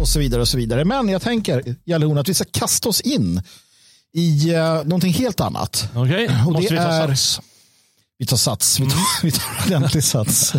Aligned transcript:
och 0.00 0.08
så 0.08 0.18
vidare 0.18 0.40
och 0.40 0.48
så 0.48 0.56
vidare. 0.56 0.84
Men 0.84 1.08
jag 1.08 1.22
tänker, 1.22 1.76
Jalloun, 1.84 2.18
att 2.18 2.28
vi 2.28 2.34
ska 2.34 2.44
kasta 2.44 2.88
oss 2.88 3.00
in 3.00 3.42
i 4.14 4.54
uh, 4.54 4.60
någonting 4.60 5.12
helt 5.12 5.40
annat. 5.40 5.88
Okej, 5.94 6.24
okay. 6.24 6.44
måste 6.44 6.74
vi 6.74 6.80
ta 6.80 6.84
är, 6.84 7.06
sats? 7.06 7.40
Vi 8.18 8.26
tar 8.26 8.36
sats, 8.36 8.80
vi 8.80 8.84
tar, 8.84 8.92
mm. 8.92 9.04
vi 9.22 9.30
tar 9.30 9.66
ordentlig 9.66 10.04
sats. 10.04 10.52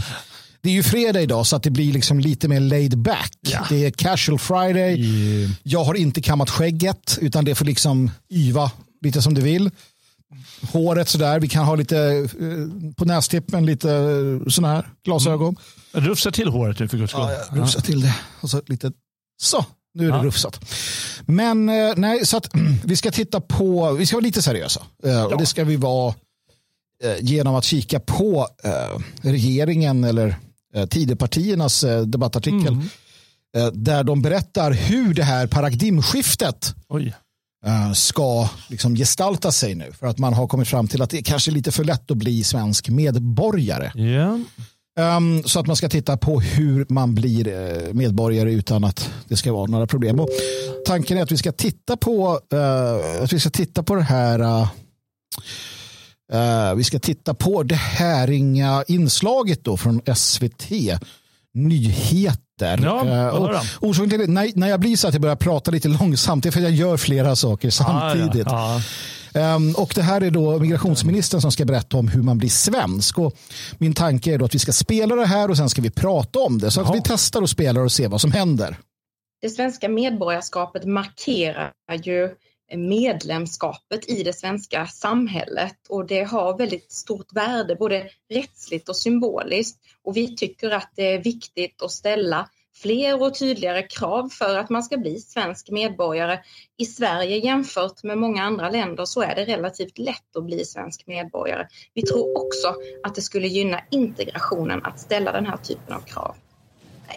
Det 0.62 0.70
är 0.70 0.74
ju 0.74 0.84
fredag 0.84 1.22
idag 1.22 1.48
så 1.48 1.56
att 1.56 1.64
det 1.64 1.70
blir 1.70 1.94
liksom 1.94 2.20
lite 2.20 2.48
mer 2.48 2.60
laid 2.60 2.98
back. 2.98 3.34
Ja. 3.42 3.66
Det 3.70 3.86
är 3.86 3.92
casual 3.92 4.40
friday. 4.40 5.00
Yeah. 5.00 5.52
Jag 5.64 5.84
har 5.84 5.94
inte 5.94 6.22
kammat 6.22 6.50
skägget 6.50 7.18
utan 7.22 7.46
det 7.46 7.56
får 7.56 7.66
liksom 7.66 8.12
yva 8.30 8.72
lite 9.02 9.22
som 9.22 9.34
du 9.34 9.42
vill. 9.42 9.72
Håret 10.72 11.10
sådär, 11.10 11.40
vi 11.40 11.48
kan 11.48 11.66
ha 11.66 11.76
lite 11.76 11.98
eh, 11.98 12.94
på 12.96 13.06
nästippen 13.06 13.66
lite 13.66 13.92
eh, 13.92 14.50
sådana 14.50 14.74
här 14.74 14.90
glasögon. 15.06 15.56
Mm. 15.94 16.10
Rufsa 16.10 16.32
till 16.32 16.48
håret 16.48 16.80
nu 16.80 16.88
för 16.88 16.98
guds 16.98 17.12
skull. 17.12 17.28
Ja, 17.52 17.62
rufsa 17.62 17.82
till 17.82 18.02
det. 18.02 18.16
Och 18.42 18.50
så 18.50 18.62
lite 18.68 18.92
så. 19.42 19.66
Nu 19.94 20.08
är 20.08 20.12
det 20.12 20.18
ja. 20.18 20.24
rufsat. 20.24 20.60
Men 21.26 21.70
eh, 21.70 21.94
nej, 21.96 22.26
så 22.26 22.38
att 22.38 22.50
vi 22.86 22.96
ska 22.96 23.12
titta 23.12 23.42
på, 23.42 23.92
vi 23.92 24.06
ska 24.06 24.16
vara 24.16 24.24
lite 24.24 24.42
seriösa. 24.42 24.82
Ja. 25.04 25.26
Och 25.26 25.38
det 25.38 25.46
ska 25.46 25.64
vi 25.64 25.76
vara 25.76 26.14
genom 27.20 27.56
att 27.56 27.64
kika 27.64 28.00
på 28.00 28.48
regeringen 29.22 30.04
eller 30.04 30.36
Tidöpartiernas 30.90 31.86
debattartikel. 32.06 32.68
Mm. 32.68 32.90
Där 33.74 34.04
de 34.04 34.22
berättar 34.22 34.72
hur 34.72 35.14
det 35.14 35.24
här 35.24 35.48
paradigmskiftet 35.48 36.76
Oj. 36.90 37.14
ska 37.96 38.50
liksom 38.68 38.96
gestalta 38.96 39.52
sig 39.52 39.76
nu. 39.76 39.92
För 40.00 40.08
att 40.08 40.18
man 40.18 40.34
har 40.34 40.48
kommit 40.48 40.68
fram 40.68 40.88
till 40.88 41.02
att 41.02 41.10
det 41.10 41.22
kanske 41.22 41.52
är 41.52 41.54
lite 41.54 41.72
för 41.72 41.84
lätt 41.84 42.12
att 42.12 42.18
bli 42.18 42.44
svensk 42.44 42.90
medborgare. 42.90 43.92
Yeah. 43.96 44.40
Um, 45.00 45.44
så 45.44 45.60
att 45.60 45.68
man 45.68 45.76
ska 45.76 45.90
titta 45.90 46.18
på 46.18 46.40
hur 46.40 46.86
man 46.90 47.16
blir 47.16 47.48
uh, 47.48 47.94
medborgare 47.94 48.52
utan 48.52 48.84
att 48.84 49.10
det 49.28 49.36
ska 49.36 49.54
vara 49.54 49.66
några 49.66 49.88
problem. 49.88 50.20
Och 50.20 50.30
tanken 50.86 51.18
är 51.18 51.22
att 51.22 51.32
vi 51.32 51.38
ska 51.38 51.52
titta 51.52 51.98
på, 51.98 52.40
uh, 52.54 53.24
att 53.24 53.34
vi 53.34 53.40
ska 53.40 53.50
titta 53.50 53.84
på 53.84 53.96
det 53.96 54.04
här 54.04 54.40
uh, 54.40 54.68
vi 56.76 56.84
ska 56.84 57.00
titta 57.00 57.34
på 57.34 57.64
det 57.64 57.76
här 57.76 58.30
inga 58.30 58.84
inslaget 58.88 59.64
då 59.64 59.78
från 59.78 60.02
SVT 60.16 60.72
nyheter. 61.54 62.80
Ja, 62.84 63.32
och 63.32 63.56
orsaken 63.80 64.10
till 64.10 64.20
det, 64.20 64.28
när, 64.28 64.52
när 64.56 64.68
jag 64.68 64.80
blir 64.80 64.96
så 64.96 65.08
att 65.08 65.14
jag 65.14 65.22
börjar 65.22 65.36
prata 65.36 65.72
lite 65.72 65.88
långsamt, 65.88 66.44
det 66.44 66.50
är 66.50 66.52
för 66.52 66.60
att 66.60 66.64
jag 66.64 66.74
gör 66.74 66.98
flera 66.98 67.36
saker 67.36 67.70
samtidigt. 67.70 68.48
Ah, 68.48 68.52
ja, 68.52 68.76
ja. 68.76 68.82
Um, 69.34 69.76
och 69.76 69.92
det 69.96 70.02
här 70.02 70.22
är 70.22 70.32
då 70.32 70.60
migrationsministern 70.60 71.42
som 71.42 71.52
ska 71.52 71.66
berätta 71.66 71.98
om 71.98 72.08
hur 72.08 72.22
man 72.22 72.38
blir 72.38 72.50
svensk. 72.50 73.20
Och 73.20 73.36
min 73.78 73.94
tanke 73.94 74.34
är 74.34 74.38
då 74.38 74.46
att 74.46 74.56
vi 74.56 74.60
ska 74.60 74.72
spela 74.72 75.16
det 75.16 75.26
här 75.26 75.50
och 75.50 75.58
sen 75.58 75.70
ska 75.70 75.82
vi 75.82 75.92
prata 75.92 76.40
om 76.40 76.60
det. 76.60 76.72
Så 76.72 76.82
att 76.82 76.96
vi 76.96 77.02
testar 77.04 77.42
och 77.42 77.50
spelar 77.50 77.84
och 77.84 77.92
ser 77.92 78.08
vad 78.08 78.22
som 78.22 78.32
händer. 78.32 78.78
Det 79.42 79.50
svenska 79.50 79.90
medborgarskapet 79.90 80.86
markerar 80.86 81.72
ju 82.04 82.30
medlemskapet 82.78 84.10
i 84.10 84.24
det 84.24 84.34
svenska 84.34 84.88
samhället 84.88 85.76
och 85.90 86.08
det 86.08 86.24
har 86.24 86.58
väldigt 86.58 86.92
stort 86.92 87.34
värde 87.34 87.76
både 87.76 88.10
rättsligt 88.34 88.90
och 88.90 88.96
symboliskt. 88.96 89.80
Och 90.04 90.18
vi 90.18 90.36
tycker 90.36 90.72
att 90.72 90.92
det 90.96 91.14
är 91.14 91.24
viktigt 91.24 91.82
att 91.82 91.92
ställa 91.92 92.50
fler 92.82 93.22
och 93.22 93.40
tydligare 93.40 93.84
krav 93.84 94.30
för 94.30 94.58
att 94.58 94.70
man 94.70 94.84
ska 94.84 94.98
bli 94.98 95.20
svensk 95.20 95.70
medborgare. 95.70 96.40
I 96.78 96.86
Sverige 96.86 97.38
jämfört 97.38 98.04
med 98.04 98.18
många 98.18 98.44
andra 98.44 98.70
länder 98.70 99.06
så 99.06 99.22
är 99.22 99.36
det 99.36 99.46
relativt 99.46 99.98
lätt 99.98 100.36
att 100.38 100.44
bli 100.44 100.66
svensk 100.66 101.08
medborgare. 101.08 101.68
Vi 101.94 102.02
tror 102.02 102.38
också 102.46 102.76
att 103.04 103.16
det 103.16 103.22
skulle 103.22 103.48
gynna 103.48 103.82
integrationen 103.92 104.86
att 104.86 105.00
ställa 105.00 105.32
den 105.32 105.46
här 105.46 105.58
typen 105.58 105.96
av 105.96 106.00
krav. 106.00 106.36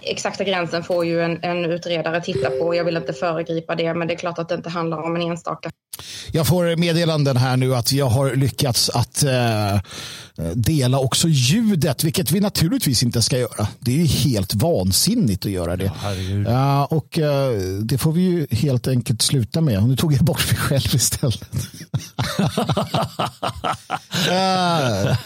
Exakta 0.02 0.44
gränsen 0.44 0.84
får 0.84 1.04
ju 1.04 1.20
en, 1.20 1.38
en 1.42 1.64
utredare 1.64 2.20
titta 2.20 2.50
på. 2.50 2.74
Jag 2.74 2.84
vill 2.84 2.96
inte 2.96 3.12
föregripa 3.12 3.74
det, 3.74 3.94
men 3.94 4.08
det 4.08 4.14
är 4.14 4.18
klart 4.18 4.38
att 4.38 4.48
det 4.48 4.54
inte 4.54 4.70
handlar 4.70 5.02
om 5.02 5.16
en 5.16 5.22
enstaka 5.22 5.70
jag 6.32 6.46
får 6.46 6.76
meddelanden 6.76 7.36
här 7.36 7.56
nu 7.56 7.74
att 7.74 7.92
jag 7.92 8.08
har 8.08 8.34
lyckats 8.34 8.90
att 8.90 9.22
eh, 9.22 9.80
dela 10.54 10.98
också 10.98 11.28
ljudet, 11.28 12.04
vilket 12.04 12.30
vi 12.30 12.40
naturligtvis 12.40 13.02
inte 13.02 13.22
ska 13.22 13.38
göra. 13.38 13.68
Det 13.78 14.00
är 14.00 14.06
helt 14.06 14.54
vansinnigt 14.54 15.46
att 15.46 15.52
göra 15.52 15.76
det. 15.76 15.92
Ja, 16.46 16.86
och 16.86 17.18
uh, 17.18 17.24
det 17.82 17.98
får 17.98 18.12
vi 18.12 18.20
ju 18.22 18.46
helt 18.50 18.88
enkelt 18.88 19.22
sluta 19.22 19.60
med. 19.60 19.88
Nu 19.88 19.96
tog 19.96 20.12
jag 20.12 20.24
bort 20.24 20.50
mig 20.50 20.60
själv 20.60 20.94
istället. 20.94 21.42
uh, 24.28 25.16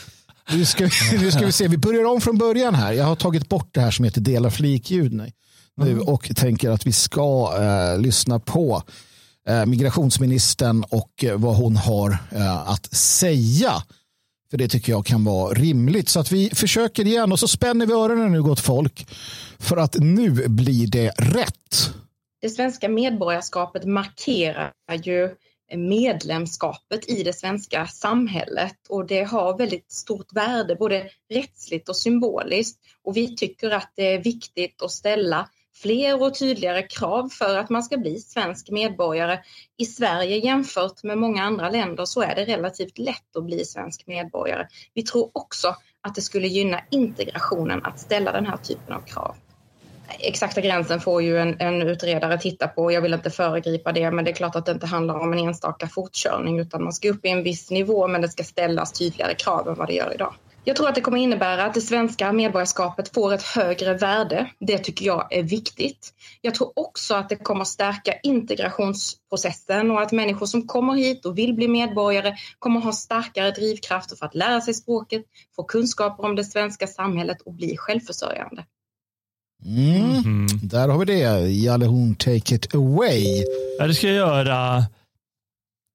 nu, 0.56 0.64
ska 0.64 0.84
vi, 0.84 1.18
nu 1.18 1.30
ska 1.30 1.46
vi 1.46 1.52
se, 1.52 1.68
vi 1.68 1.78
börjar 1.78 2.04
om 2.04 2.20
från 2.20 2.38
början 2.38 2.74
här. 2.74 2.92
Jag 2.92 3.04
har 3.04 3.16
tagit 3.16 3.48
bort 3.48 3.68
det 3.72 3.80
här 3.80 3.90
som 3.90 4.04
heter 4.04 4.20
dela 4.20 4.50
flikljud 4.50 5.12
nu 5.12 5.30
mm. 5.80 6.02
och 6.02 6.30
tänker 6.36 6.70
att 6.70 6.86
vi 6.86 6.92
ska 6.92 7.58
uh, 7.58 8.00
lyssna 8.00 8.38
på 8.38 8.82
Eh, 9.48 9.66
migrationsministern 9.66 10.84
och 10.90 11.24
eh, 11.24 11.38
vad 11.38 11.56
hon 11.56 11.76
har 11.76 12.10
eh, 12.32 12.70
att 12.70 12.94
säga 12.94 13.72
för 14.50 14.58
det 14.58 14.68
tycker 14.68 14.92
jag 14.92 15.06
kan 15.06 15.24
vara 15.24 15.54
rimligt. 15.54 16.08
Så 16.08 16.20
att 16.20 16.32
vi 16.32 16.50
försöker 16.54 17.06
igen 17.06 17.32
och 17.32 17.38
så 17.38 17.48
spänner 17.48 17.86
vi 17.86 17.92
öronen 17.92 18.32
nu 18.32 18.42
gott 18.42 18.60
folk. 18.60 19.06
För 19.58 19.76
att 19.76 19.96
nu 19.98 20.48
blir 20.48 20.86
det 20.86 21.10
rätt. 21.10 21.90
Det 22.40 22.50
svenska 22.50 22.88
medborgarskapet 22.88 23.84
markerar 23.84 24.72
ju 25.02 25.34
medlemskapet 25.74 27.10
i 27.10 27.22
det 27.22 27.32
svenska 27.32 27.86
samhället 27.86 28.76
och 28.88 29.06
det 29.06 29.22
har 29.22 29.58
väldigt 29.58 29.92
stort 29.92 30.32
värde 30.32 30.76
både 30.76 31.10
rättsligt 31.30 31.88
och 31.88 31.96
symboliskt. 31.96 32.78
Och 33.02 33.16
vi 33.16 33.36
tycker 33.36 33.70
att 33.70 33.92
det 33.96 34.14
är 34.14 34.22
viktigt 34.22 34.82
att 34.82 34.90
ställa 34.90 35.48
fler 35.82 36.22
och 36.22 36.34
tydligare 36.38 36.82
krav 36.82 37.28
för 37.28 37.58
att 37.58 37.70
man 37.70 37.82
ska 37.82 37.96
bli 37.96 38.18
svensk 38.18 38.70
medborgare. 38.70 39.38
I 39.76 39.84
Sverige 39.84 40.36
jämfört 40.36 41.02
med 41.02 41.18
många 41.18 41.42
andra 41.42 41.70
länder 41.70 42.04
så 42.04 42.22
är 42.22 42.34
det 42.34 42.44
relativt 42.44 42.98
lätt 42.98 43.36
att 43.36 43.44
bli 43.44 43.64
svensk 43.64 44.06
medborgare. 44.06 44.66
Vi 44.94 45.02
tror 45.02 45.30
också 45.32 45.76
att 46.00 46.14
det 46.14 46.20
skulle 46.20 46.46
gynna 46.46 46.80
integrationen 46.90 47.84
att 47.84 48.00
ställa 48.00 48.32
den 48.32 48.46
här 48.46 48.56
typen 48.56 48.94
av 48.94 49.00
krav. 49.00 49.36
Exakta 50.20 50.60
gränsen 50.60 51.00
får 51.00 51.22
ju 51.22 51.38
en, 51.38 51.60
en 51.60 51.82
utredare 51.82 52.38
titta 52.38 52.68
på. 52.68 52.92
Jag 52.92 53.00
vill 53.00 53.14
inte 53.14 53.30
föregripa 53.30 53.92
det, 53.92 54.10
men 54.10 54.24
det 54.24 54.30
är 54.30 54.34
klart 54.34 54.56
att 54.56 54.66
det 54.66 54.72
inte 54.72 54.86
handlar 54.86 55.14
om 55.14 55.32
en 55.32 55.38
enstaka 55.38 55.88
fortkörning 55.88 56.58
utan 56.58 56.84
man 56.84 56.92
ska 56.92 57.10
upp 57.10 57.24
i 57.24 57.28
en 57.28 57.42
viss 57.42 57.70
nivå 57.70 58.08
men 58.08 58.20
det 58.20 58.28
ska 58.28 58.44
ställas 58.44 58.92
tydligare 58.92 59.34
krav 59.34 59.68
än 59.68 59.74
vad 59.74 59.86
det 59.88 59.94
gör 59.94 60.14
idag. 60.14 60.34
Jag 60.68 60.76
tror 60.76 60.88
att 60.88 60.94
det 60.94 61.00
kommer 61.00 61.18
innebära 61.18 61.64
att 61.64 61.74
det 61.74 61.80
svenska 61.80 62.32
medborgarskapet 62.32 63.14
får 63.14 63.34
ett 63.34 63.42
högre 63.42 63.94
värde. 63.94 64.50
Det 64.60 64.78
tycker 64.78 65.06
jag 65.06 65.32
är 65.32 65.42
viktigt. 65.42 66.12
Jag 66.40 66.54
tror 66.54 66.72
också 66.76 67.14
att 67.14 67.28
det 67.28 67.36
kommer 67.36 67.64
stärka 67.64 68.14
integrationsprocessen 68.22 69.90
och 69.90 70.02
att 70.02 70.12
människor 70.12 70.46
som 70.46 70.66
kommer 70.66 70.94
hit 70.94 71.26
och 71.26 71.38
vill 71.38 71.54
bli 71.54 71.68
medborgare 71.68 72.36
kommer 72.58 72.80
ha 72.80 72.92
starkare 72.92 73.50
drivkrafter 73.50 74.16
för 74.16 74.26
att 74.26 74.34
lära 74.34 74.60
sig 74.60 74.74
språket, 74.74 75.22
få 75.56 75.64
kunskaper 75.64 76.24
om 76.24 76.36
det 76.36 76.44
svenska 76.44 76.86
samhället 76.86 77.40
och 77.40 77.54
bli 77.54 77.76
självförsörjande. 77.76 78.64
Mm. 79.64 80.24
Mm. 80.24 80.46
Där 80.62 80.88
har 80.88 80.98
vi 80.98 81.04
det. 81.04 81.48
Jalle 81.48 81.86
hon 81.86 82.14
take 82.14 82.54
it 82.54 82.74
away. 82.74 83.44
Ja, 83.78 83.86
det 83.86 83.94
ska 83.94 84.06
jag 84.06 84.16
göra. 84.16 84.84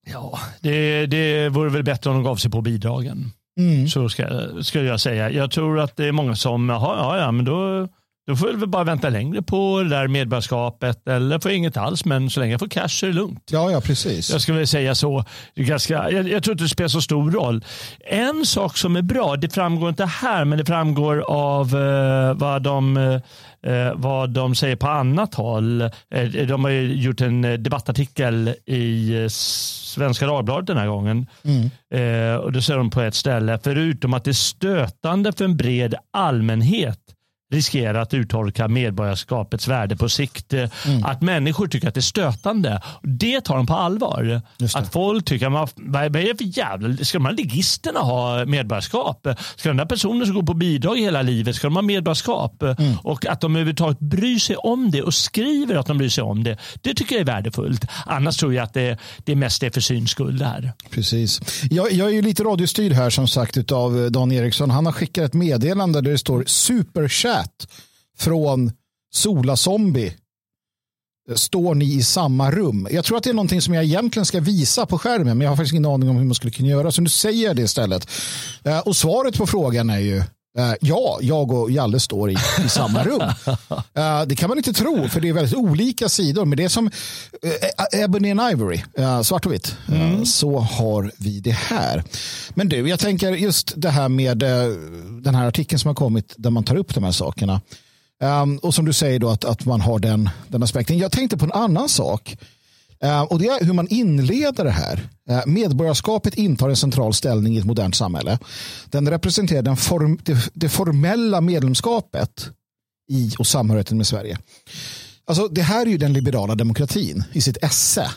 Ja, 0.05 0.39
det, 0.61 1.05
det 1.05 1.49
vore 1.49 1.69
väl 1.69 1.83
bättre 1.83 2.09
om 2.09 2.15
de 2.15 2.23
gav 2.23 2.35
sig 2.35 2.51
på 2.51 2.61
bidragen. 2.61 3.31
Mm. 3.59 3.87
Så 3.87 4.09
ska, 4.09 4.27
ska 4.61 4.81
jag 4.81 4.99
säga. 4.99 5.29
Jag 5.29 5.51
tror 5.51 5.79
att 5.79 5.97
det 5.97 6.05
är 6.05 6.11
många 6.11 6.35
som, 6.35 6.69
ja, 6.69 7.17
ja 7.17 7.31
men 7.31 7.45
då, 7.45 7.87
då 8.27 8.35
får 8.35 8.53
vi 8.53 8.65
bara 8.65 8.83
vänta 8.83 9.09
längre 9.09 9.41
på 9.41 9.83
det 9.83 9.89
där 9.89 10.07
medborgarskapet 10.07 11.07
eller 11.07 11.39
får 11.39 11.51
inget 11.51 11.77
alls, 11.77 12.05
men 12.05 12.29
så 12.29 12.39
länge 12.39 12.53
jag 12.53 12.59
får 12.59 12.67
cash 12.67 12.87
så 12.87 13.05
är 13.05 13.09
det 13.09 13.15
lugnt. 13.15 13.49
Ja, 13.51 13.71
ja 13.71 13.81
precis. 13.81 14.31
Jag 14.31 14.41
skulle 14.41 14.67
säga 14.67 14.95
så. 14.95 15.25
Ganska, 15.55 16.11
jag, 16.11 16.29
jag 16.29 16.43
tror 16.43 16.53
inte 16.53 16.63
det 16.63 16.69
spelar 16.69 16.87
så 16.87 17.01
stor 17.01 17.31
roll. 17.31 17.65
En 17.99 18.45
sak 18.45 18.77
som 18.77 18.95
är 18.95 19.01
bra, 19.01 19.35
det 19.35 19.53
framgår 19.53 19.89
inte 19.89 20.05
här, 20.05 20.45
men 20.45 20.57
det 20.57 20.65
framgår 20.65 21.23
av 21.27 21.75
eh, 21.75 22.33
vad 22.33 22.61
de 22.63 22.97
eh, 22.97 23.21
eh, 23.67 23.93
vad 23.95 24.29
de 24.29 24.55
säger 24.55 24.75
på 24.75 24.87
annat 24.87 25.35
håll. 25.35 25.81
Eh, 25.81 26.47
de 26.47 26.63
har 26.63 26.71
gjort 26.71 27.21
en 27.21 27.41
debattartikel 27.41 28.55
i 28.65 29.27
Svenska 29.29 30.25
Dagbladet 30.25 30.67
den 30.67 30.77
här 30.77 30.87
gången. 30.87 31.27
Mm. 31.43 31.69
Eh, 31.93 32.35
och 32.35 32.51
då 32.51 32.61
säger 32.61 32.77
de 32.77 32.89
på 32.89 33.01
ett 33.01 33.15
ställe, 33.15 33.59
förutom 33.63 34.13
att 34.13 34.23
det 34.23 34.31
är 34.31 34.33
stötande 34.33 35.31
för 35.31 35.45
en 35.45 35.57
bred 35.57 35.95
allmänhet 36.11 36.99
riskerar 37.51 38.01
att 38.01 38.13
urholka 38.13 38.67
medborgarskapets 38.67 39.67
värde 39.67 39.95
på 39.95 40.09
sikt. 40.09 40.53
Mm. 40.53 40.69
Att 41.03 41.21
människor 41.21 41.67
tycker 41.67 41.87
att 41.87 41.93
det 41.93 41.99
är 41.99 42.01
stötande. 42.01 42.81
Det 43.01 43.41
tar 43.41 43.57
de 43.57 43.65
på 43.65 43.73
allvar. 43.73 44.41
Att 44.75 44.93
folk 44.93 45.25
tycker, 45.25 45.49
man, 45.49 45.67
vad 45.75 46.03
är 46.03 46.09
det 46.09 46.37
för 46.37 46.57
jävla, 46.57 46.97
ska 47.05 47.17
de 47.17 47.25
här 47.25 47.33
ligisterna 47.33 47.99
ha 47.99 48.45
medborgarskap? 48.45 49.27
Ska 49.55 49.69
den 49.69 49.77
där 49.77 49.85
personen 49.85 50.25
som 50.25 50.35
går 50.35 50.43
på 50.43 50.53
bidrag 50.53 50.99
hela 50.99 51.21
livet, 51.21 51.55
ska 51.55 51.67
de 51.67 51.75
ha 51.75 51.81
medborgarskap? 51.81 52.63
Mm. 52.63 52.97
Och 53.03 53.25
att 53.25 53.41
de 53.41 53.55
överhuvudtaget 53.55 53.99
bryr 53.99 54.39
sig 54.39 54.55
om 54.55 54.91
det 54.91 55.01
och 55.01 55.13
skriver 55.13 55.75
att 55.75 55.85
de 55.85 55.97
bryr 55.97 56.09
sig 56.09 56.23
om 56.23 56.43
det. 56.43 56.57
Det 56.81 56.93
tycker 56.93 57.15
jag 57.15 57.21
är 57.21 57.25
värdefullt. 57.25 57.85
Annars 58.05 58.37
tror 58.37 58.53
jag 58.53 58.63
att 58.63 58.73
det, 58.73 58.97
det 59.25 59.35
mest 59.35 59.63
är 59.63 59.69
för 59.69 59.81
syns 59.81 60.11
skull 60.11 60.37
det 60.37 60.45
här. 60.45 60.73
Precis. 60.89 61.41
Jag, 61.69 61.91
jag 61.91 62.07
är 62.07 62.13
ju 62.13 62.21
lite 62.21 62.43
radiostyrd 62.43 62.91
här 62.91 63.09
som 63.09 63.27
sagt 63.27 63.71
av 63.71 64.11
Dan 64.11 64.31
Eriksson. 64.31 64.69
Han 64.69 64.85
har 64.85 64.93
skickat 64.93 65.25
ett 65.25 65.33
meddelande 65.33 66.01
där 66.01 66.11
det 66.11 66.17
står 66.17 66.43
superchat 66.47 67.40
chat 67.41 67.67
från 68.17 68.71
Sola 69.13 69.55
Zombie. 69.55 70.15
Eh, 71.29 71.35
står 71.35 71.75
ni 71.75 71.95
i 71.95 72.03
samma 72.03 72.51
rum? 72.51 72.87
Jag 72.91 73.05
tror 73.05 73.17
att 73.17 73.23
det 73.23 73.29
är 73.29 73.33
någonting 73.33 73.61
som 73.61 73.73
jag 73.73 73.83
egentligen 73.83 74.25
ska 74.25 74.39
visa 74.39 74.85
på 74.85 74.97
skärmen, 74.97 75.37
men 75.37 75.41
jag 75.41 75.51
har 75.51 75.57
faktiskt 75.57 75.73
ingen 75.73 75.85
aning 75.85 76.09
om 76.09 76.15
hur 76.15 76.25
man 76.25 76.35
skulle 76.35 76.51
kunna 76.51 76.69
göra, 76.69 76.91
så 76.91 77.01
nu 77.01 77.09
säger 77.09 77.47
jag 77.47 77.55
det 77.55 77.61
istället. 77.61 78.09
Eh, 78.63 78.79
och 78.79 78.95
svaret 78.95 79.37
på 79.37 79.47
frågan 79.47 79.89
är 79.89 79.99
ju 79.99 80.23
Uh, 80.59 80.73
ja, 80.81 81.17
jag 81.21 81.51
och 81.51 81.71
Jalle 81.71 81.99
står 81.99 82.29
i, 82.29 82.35
i 82.65 82.69
samma 82.69 83.03
rum. 83.05 83.21
Uh, 83.21 84.27
det 84.27 84.35
kan 84.35 84.49
man 84.49 84.57
inte 84.57 84.73
tro, 84.73 85.09
för 85.09 85.21
det 85.21 85.29
är 85.29 85.33
väldigt 85.33 85.55
olika 85.55 86.09
sidor. 86.09 86.45
Men 86.45 86.57
det 86.57 86.63
är 86.63 86.69
som 86.69 86.87
uh, 86.87 88.01
Ebony 88.03 88.31
and 88.31 88.41
Ivory, 88.51 88.81
svart 89.23 89.45
och 89.45 89.53
vitt. 89.53 89.75
Mm. 89.87 90.25
så 90.25 90.59
har 90.59 91.11
vi 91.17 91.39
det 91.39 91.51
här. 91.51 92.03
Men 92.53 92.69
du, 92.69 92.89
jag 92.89 92.99
tänker 92.99 93.31
just 93.31 93.73
det 93.75 93.89
här 93.89 94.09
med 94.09 94.37
den 95.21 95.35
här 95.35 95.47
artikeln 95.47 95.79
som 95.79 95.87
har 95.87 95.95
kommit 95.95 96.33
där 96.37 96.49
man 96.49 96.63
tar 96.63 96.75
upp 96.75 96.93
de 96.93 97.03
här 97.03 97.11
sakerna. 97.11 97.61
Um, 98.21 98.57
och 98.57 98.73
som 98.75 98.85
du 98.85 98.93
säger 98.93 99.19
då 99.19 99.29
att, 99.29 99.45
att 99.45 99.65
man 99.65 99.81
har 99.81 99.99
den, 99.99 100.29
den 100.47 100.63
aspekten. 100.63 100.97
Jag 100.97 101.11
tänkte 101.11 101.37
på 101.37 101.45
en 101.45 101.51
annan 101.51 101.89
sak. 101.89 102.37
Uh, 103.05 103.21
och 103.21 103.39
det 103.39 103.47
är 103.47 103.65
hur 103.65 103.73
man 103.73 103.87
inleder 103.87 104.63
det 104.63 104.71
här. 104.71 105.09
Uh, 105.29 105.41
medborgarskapet 105.45 106.35
intar 106.35 106.69
en 106.69 106.75
central 106.75 107.13
ställning 107.13 107.55
i 107.55 107.59
ett 107.59 107.65
modernt 107.65 107.95
samhälle. 107.95 108.39
Den 108.85 109.09
representerar 109.09 109.61
den 109.61 109.77
form, 109.77 110.19
det, 110.53 110.69
formella 110.69 111.41
medlemskapet 111.41 112.49
i 113.11 113.31
och 113.39 113.47
samhörigheten 113.47 113.97
med 113.97 114.07
Sverige. 114.07 114.37
Alltså, 115.25 115.47
det 115.47 115.61
här 115.61 115.85
är 115.85 115.89
ju 115.89 115.97
den 115.97 116.13
liberala 116.13 116.55
demokratin 116.55 117.23
i 117.33 117.41
sitt 117.41 117.57
esse. 117.63 118.11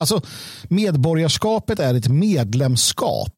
Alltså, 0.00 0.22
medborgarskapet 0.62 1.78
är 1.78 1.94
ett 1.94 2.08
medlemskap. 2.08 3.34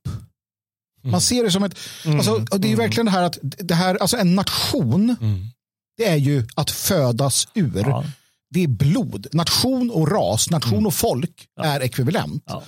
Man 1.03 1.09
mm. 1.09 1.21
ser 1.21 1.45
det 1.45 1.51
som 1.51 1.65
ett, 1.65 1.79
mm. 2.05 2.17
alltså, 2.17 2.39
det 2.39 2.73
är 2.73 2.77
verkligen 2.77 3.07
det 3.07 3.13
här 3.13 3.23
att 3.23 3.39
det 3.43 3.75
här, 3.75 3.97
alltså 3.97 4.17
en 4.17 4.35
nation 4.35 5.17
mm 5.21 5.49
det 5.97 6.09
är 6.09 6.17
ju 6.17 6.47
att 6.55 6.71
födas 6.71 7.49
ur. 7.55 8.05
Det 8.53 8.63
är 8.63 8.69
blod. 8.69 9.27
Nation 9.33 9.91
och 9.91 10.11
ras, 10.11 10.51
nation 10.51 10.73
mm. 10.73 10.87
och 10.87 10.95
folk 10.95 11.49
ja. 11.57 11.65
är 11.65 11.81
ekvivalent. 11.81 12.43
Ja. 12.47 12.63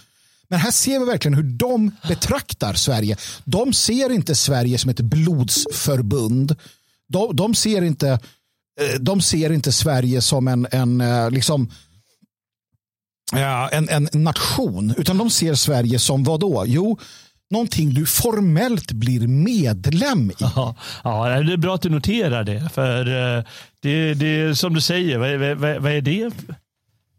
Men 0.49 0.59
här 0.59 0.71
ser 0.71 0.99
vi 0.99 1.05
verkligen 1.05 1.35
hur 1.35 1.43
de 1.43 1.91
betraktar 2.09 2.75
Sverige. 2.75 3.17
De 3.45 3.73
ser 3.73 4.13
inte 4.13 4.35
Sverige 4.35 4.79
som 4.79 4.91
ett 4.91 5.01
blodsförbund. 5.01 6.57
De, 7.09 7.37
de 7.37 7.55
ser, 7.55 7.83
inte, 7.83 8.09
eh, 8.81 9.01
de 9.01 9.21
ser 9.21 9.53
inte 9.53 9.73
Sverige 9.73 10.21
som 10.21 10.49
en, 10.49 10.67
en, 10.71 11.01
eh, 11.01 11.31
liksom, 11.31 11.71
en, 13.71 13.89
en 13.89 14.09
nation, 14.13 14.95
utan 14.97 15.19
de 15.19 15.31
ser 15.31 15.55
Sverige 15.55 15.99
som 15.99 16.25
vad 16.25 16.41
då? 16.41 16.65
Jo, 16.67 16.99
någonting 17.55 17.95
du 17.95 18.06
formellt 18.06 18.93
blir 18.93 19.27
medlem 19.27 20.31
i. 20.31 20.35
Ja, 20.39 20.77
ja, 21.05 21.43
det 21.43 21.53
är 21.53 21.56
bra 21.56 21.75
att 21.75 21.83
du 21.83 21.91
noterar 21.91 22.45
det. 22.45 22.69
För 22.69 23.01
eh, 23.37 23.45
det, 23.81 24.15
det 24.15 24.56
som 24.56 24.75
du 24.75 24.81
säger, 24.81 25.19
vad, 25.19 25.59
vad, 25.59 25.83
vad 25.83 25.93
är 25.93 26.01
det? 26.01 26.35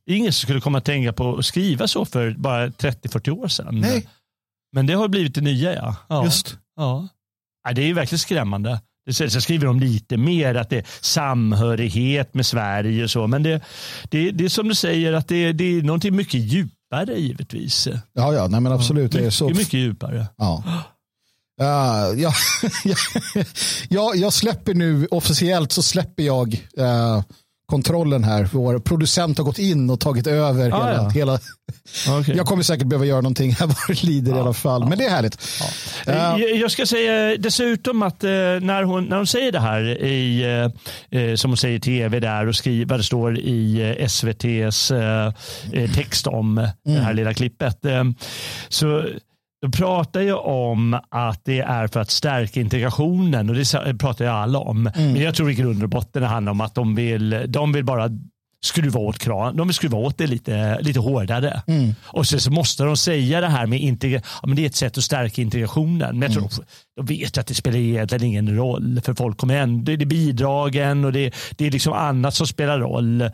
Ingen 0.10 0.34
skulle 0.34 0.62
komma 0.62 0.78
att 0.78 0.86
tänka 0.86 1.14
på 1.14 1.38
att 1.38 1.46
skriva 1.46 1.88
så 1.88 2.06
för 2.06 2.32
bara 2.32 2.68
30-40 2.68 3.30
år 3.30 3.48
sedan. 3.48 3.80
Nej. 3.80 4.08
Men 4.72 4.86
det 4.86 4.94
har 4.94 5.08
blivit 5.08 5.36
det 5.36 5.42
nya 5.42 5.76
ja. 5.76 5.96
ja. 6.10 6.26
Just. 6.26 6.58
Ja. 6.76 7.08
ja. 7.64 7.74
Det 7.74 7.90
är 7.90 7.94
verkligen 7.94 8.20
skrämmande. 8.20 8.81
Sen 9.12 9.42
skriver 9.42 9.66
de 9.66 9.80
lite 9.80 10.18
mer 10.18 10.56
att 10.56 10.70
det 10.70 10.78
är 10.78 10.86
samhörighet 11.02 12.34
med 12.34 12.46
Sverige 12.46 13.04
och 13.04 13.12
så. 13.12 13.28
Men 13.28 13.44
det, 13.44 13.62
det, 14.10 14.31
det 14.31 14.46
är 14.46 14.50
som 14.50 14.68
du 14.68 14.76
säger 14.76 15.14
att 15.14 15.28
det, 15.28 15.54
det 15.54 15.64
är 15.64 15.81
någonting 15.81 16.16
mycket 16.16 16.40
djupt 16.42 16.75
djupare 16.92 17.20
givetvis. 17.20 17.88
Ja, 18.14 18.34
ja, 18.34 18.48
nej 18.48 18.62
men 18.62 18.72
absolut. 18.72 19.14
Ja, 19.14 19.20
det 19.20 19.26
är 19.26 19.30
så. 19.30 19.46
Mycket, 19.46 19.58
mycket 19.58 19.80
djupare. 19.80 20.28
Ja. 20.38 20.64
Uh, 21.62 22.22
ja, 22.22 22.34
ja, 23.90 24.14
jag 24.16 24.34
släpper 24.34 24.74
nu, 24.74 25.08
officiellt 25.12 25.72
så 25.72 25.82
släpper 25.82 26.24
jag 26.24 26.54
uh, 26.80 27.24
kontrollen 27.66 28.24
här. 28.24 28.50
Vår 28.52 28.80
producent 28.80 29.38
har 29.38 29.46
gått 29.46 29.60
in 29.60 29.90
och 29.90 30.00
tagit 30.00 30.28
över 30.28 30.72
ah, 30.72 30.78
hela, 30.78 30.94
ja. 30.94 31.10
hela 31.10 31.40
okay. 32.20 32.36
Jag 32.36 32.46
kommer 32.46 32.64
säkert 32.64 32.88
behöva 32.88 33.06
göra 33.06 33.22
någonting 33.22 33.52
här 33.52 33.68
vad 33.68 33.76
det 33.88 34.04
lider 34.04 34.32
ja, 34.32 34.38
i 34.38 34.40
alla 34.40 34.54
fall. 34.54 34.82
Ja. 34.82 34.90
Men 34.90 34.98
det 34.98 35.06
är 35.06 35.10
härligt. 35.10 35.38
Ja. 36.06 36.36
Uh, 36.38 36.60
jag 36.60 36.72
ska 36.72 36.86
säga 36.86 37.38
dessutom 37.38 38.02
att 38.02 38.22
när, 38.22 38.84
hon, 38.84 39.06
när 39.06 39.18
hon 39.18 39.28
säger 39.28 39.52
det 39.52 39.60
här 39.60 40.04
i, 40.04 40.70
som 41.38 41.52
hon 41.52 41.58
säger 41.58 41.78
i 41.78 41.80
tv 41.80 42.20
där 42.20 42.48
och 42.48 42.56
skriver 42.56 42.86
vad 42.86 43.00
det 43.00 43.04
står 43.04 43.38
i 43.38 43.96
SVTs 44.00 44.92
text 45.96 46.28
om 46.28 46.58
mm. 46.58 46.72
det 46.84 47.02
här 47.02 47.14
lilla 47.14 47.34
klippet. 47.34 47.80
så 48.70 49.06
de 49.66 49.72
pratar 49.72 50.22
ju 50.22 50.34
om 50.34 51.00
att 51.10 51.46
det 51.46 51.60
är 51.60 51.88
för 51.88 52.00
att 52.00 52.12
stärka 52.12 52.60
integrationen 52.60 53.50
och 53.50 53.56
det 53.56 53.98
pratar 54.00 54.26
ju 54.26 54.32
alla 54.32 54.60
om. 54.60 54.88
Mm. 54.88 55.14
Men 55.14 55.22
jag 55.22 55.36
tror 55.36 55.52
i 55.52 55.54
grund 55.54 55.84
och 55.84 55.90
botten 55.90 56.22
det 56.22 56.28
handlar 56.28 56.52
om 56.52 56.62
att 56.62 56.76
de 56.76 56.96
vill, 56.96 57.46
de 57.48 57.72
vill 57.72 57.84
bara 57.84 58.10
skruva 58.64 59.00
åt 59.00 59.20
kran. 59.20 59.58
De 59.58 59.68
vill 59.68 59.76
skruva 59.76 59.98
åt 59.98 60.18
det 60.18 60.28
lite, 60.28 60.82
lite 60.82 61.00
hårdare. 61.00 61.62
Mm. 61.68 61.96
Och 62.02 62.28
så, 62.28 62.40
så 62.40 62.52
måste 62.52 62.84
de 62.84 62.98
säga 62.98 63.42
det 63.42 63.48
här 63.48 63.66
med 63.66 63.80
integra 63.80 64.22
ja, 64.42 64.48
men 64.48 64.56
det 64.56 64.62
är 64.62 64.66
ett 64.66 64.76
sätt 64.76 64.98
att 64.98 65.04
stärka 65.04 65.42
integrationen. 65.42 66.20
Men 66.20 66.22
jag 66.22 66.32
tror 66.32 66.44
mm. 66.44 66.66
De 66.95 67.06
vet 67.06 67.38
att 67.38 67.47
det 67.47 67.53
spelar 67.53 67.80
egentligen 67.80 68.24
ingen 68.24 68.56
roll 68.56 69.01
för 69.06 69.13
folk 69.13 69.38
kommer 69.38 69.56
ändå, 69.57 69.95
det 69.95 70.03
är 70.03 70.06
bidragen 70.06 71.06
och 71.06 71.13
det, 71.13 71.33
det 71.57 71.68
är 71.68 71.71
liksom 71.71 71.94
annat 71.94 72.33
som 72.33 72.47
spelar 72.47 72.80
roll. 72.80 73.30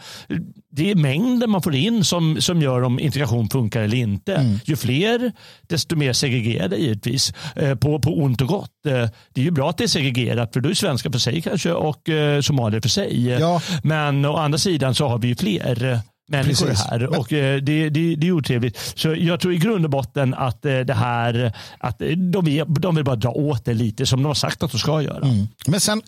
Det 0.71 0.91
är 0.91 0.95
mängden 0.95 1.49
man 1.49 1.61
får 1.61 1.75
in 1.75 2.03
som, 2.03 2.41
som 2.41 2.61
gör 2.61 2.81
om 2.81 2.99
integration 2.99 3.49
funkar 3.49 3.81
eller 3.81 3.97
inte. 3.97 4.35
Mm. 4.35 4.59
Ju 4.65 4.75
fler 4.75 5.31
desto 5.67 5.95
mer 5.95 6.13
segregerade 6.13 6.77
givetvis 6.77 7.33
eh, 7.55 7.75
på, 7.75 7.99
på 7.99 8.17
ont 8.17 8.41
och 8.41 8.47
gott. 8.47 8.85
Eh, 8.85 9.09
det 9.33 9.41
är 9.41 9.45
ju 9.45 9.51
bra 9.51 9.69
att 9.69 9.77
det 9.77 9.83
är 9.83 9.87
segregerat 9.87 10.53
för 10.53 10.61
då 10.61 10.69
är 10.69 10.73
svenskar 10.73 11.11
för 11.11 11.19
sig 11.19 11.41
kanske 11.41 11.71
och 11.71 12.09
eh, 12.09 12.41
somalier 12.41 12.81
för 12.81 12.89
sig. 12.89 13.29
Ja. 13.29 13.61
Men 13.83 14.25
å 14.25 14.35
andra 14.35 14.57
sidan 14.57 14.95
så 14.95 15.07
har 15.07 15.17
vi 15.17 15.35
fler 15.35 16.01
människor 16.31 16.68
Precis. 16.68 16.86
här 16.86 17.19
och 17.19 17.28
det, 17.30 17.60
det, 17.60 17.89
det 17.89 18.28
är 18.28 18.31
otrevligt. 18.31 18.78
Så 18.95 19.16
jag 19.18 19.39
tror 19.39 19.54
i 19.54 19.57
grund 19.57 19.86
och 19.86 19.92
botten 19.92 20.33
att 20.33 20.62
det 20.62 20.94
här, 20.94 21.56
att 21.80 22.01
de 22.31 22.45
vill, 22.45 22.66
de 22.68 22.95
vill 22.95 23.06
bara 23.06 23.16
dra 23.16 23.30
åt 23.30 23.66
det 23.66 23.74
lite 23.74 24.06
som 24.06 24.24
de 24.24 24.25
har 24.25 24.33
sagt 24.33 24.63
att 24.63 24.72
de 24.72 24.78
ska 24.78 25.01
göra. 25.01 25.25
Mm. 25.25 25.48
Men 25.68 25.80
sen, 25.80 26.01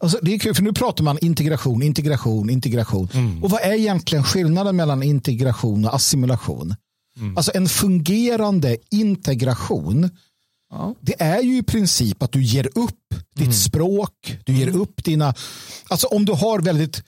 alltså 0.00 0.18
det 0.22 0.34
är 0.34 0.38
kul 0.38 0.54
för 0.54 0.62
nu 0.62 0.72
pratar 0.72 1.04
man 1.04 1.18
integration, 1.20 1.82
integration, 1.82 2.50
integration. 2.50 3.08
Mm. 3.12 3.44
Och 3.44 3.50
vad 3.50 3.60
är 3.60 3.72
egentligen 3.72 4.24
skillnaden 4.24 4.76
mellan 4.76 5.02
integration 5.02 5.84
och 5.84 5.94
assimilation? 5.94 6.74
Mm. 7.18 7.36
Alltså 7.36 7.52
en 7.54 7.68
fungerande 7.68 8.76
integration 8.90 10.10
Ja. 10.70 10.94
Det 11.00 11.22
är 11.22 11.42
ju 11.42 11.58
i 11.58 11.62
princip 11.62 12.22
att 12.22 12.32
du 12.32 12.42
ger 12.42 12.68
upp 12.74 13.14
ditt 13.34 13.44
mm. 13.44 13.52
språk, 13.52 14.38
du 14.44 14.52
ger 14.52 14.68
mm. 14.68 14.80
upp 14.80 15.04
dina... 15.04 15.34
Alltså 15.88 16.06
om 16.06 16.24
du 16.24 16.32
har 16.32 16.60
väldigt 16.60 17.02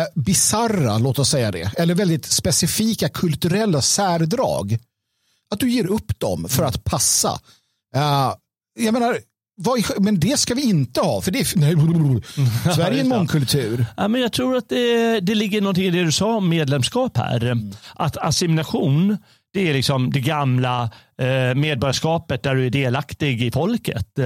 eh, 0.00 0.06
bizarra, 0.14 0.98
låt 0.98 1.18
oss 1.18 1.30
säga 1.30 1.50
det, 1.50 1.78
eller 1.78 1.94
väldigt 1.94 2.24
specifika 2.24 3.08
kulturella 3.08 3.82
särdrag, 3.82 4.78
att 5.50 5.60
du 5.60 5.70
ger 5.70 5.86
upp 5.86 6.18
dem 6.18 6.48
för 6.48 6.64
att 6.64 6.84
passa. 6.84 7.40
Uh, 7.96 8.34
jag 8.78 8.92
menar, 8.92 9.18
men 9.98 10.20
det 10.20 10.38
ska 10.38 10.54
vi 10.54 10.62
inte 10.62 11.00
ha, 11.00 11.20
för 11.20 11.30
det 11.30 11.38
är, 11.40 11.58
nej, 11.58 12.22
Sverige 12.74 12.98
är 12.98 13.00
en 13.00 13.08
mångkultur. 13.08 13.86
Ja, 13.96 14.08
men 14.08 14.20
jag 14.20 14.32
tror 14.32 14.56
att 14.56 14.68
det, 14.68 15.20
det 15.20 15.34
ligger 15.34 15.60
någonting 15.60 15.84
i 15.84 15.90
det 15.90 16.04
du 16.04 16.12
sa 16.12 16.36
om 16.36 16.48
medlemskap 16.48 17.16
här. 17.16 17.44
Mm. 17.44 17.72
Att 17.94 18.16
assimilation 18.16 19.18
det 19.52 19.68
är 19.68 19.74
liksom 19.74 20.10
det 20.10 20.20
gamla 20.20 20.90
eh, 21.18 21.54
medborgarskapet 21.54 22.42
där 22.42 22.54
du 22.54 22.66
är 22.66 22.70
delaktig 22.70 23.42
i 23.42 23.50
folket. 23.50 24.18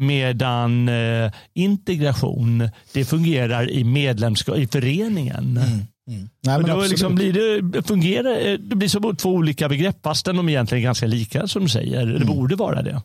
Eh, 0.00 0.06
medan 0.06 0.88
eh, 0.88 1.32
integration 1.54 2.70
det 2.92 3.04
fungerar 3.04 3.70
i 3.70 3.84
medlemskap 3.84 4.56
i 4.56 4.66
föreningen. 4.66 5.56
Mm. 5.56 5.86
Mm. 6.08 6.28
Nej, 6.42 6.64
då 6.64 6.80
liksom 6.80 7.14
blir 7.14 7.32
det, 7.62 7.82
fungerar, 7.82 8.58
det 8.58 8.76
blir 8.76 8.88
som 8.88 9.16
två 9.16 9.30
olika 9.30 9.68
begrepp 9.68 9.96
fastän 10.02 10.36
de 10.36 10.48
egentligen 10.48 10.82
är 10.82 10.84
ganska 10.84 11.06
lika 11.06 11.46
som 11.46 11.62
du 11.62 11.68
säger. 11.68 12.06
Det 12.06 12.16
mm. 12.16 12.28
borde 12.28 12.56
vara 12.56 12.82
det. 12.82 13.02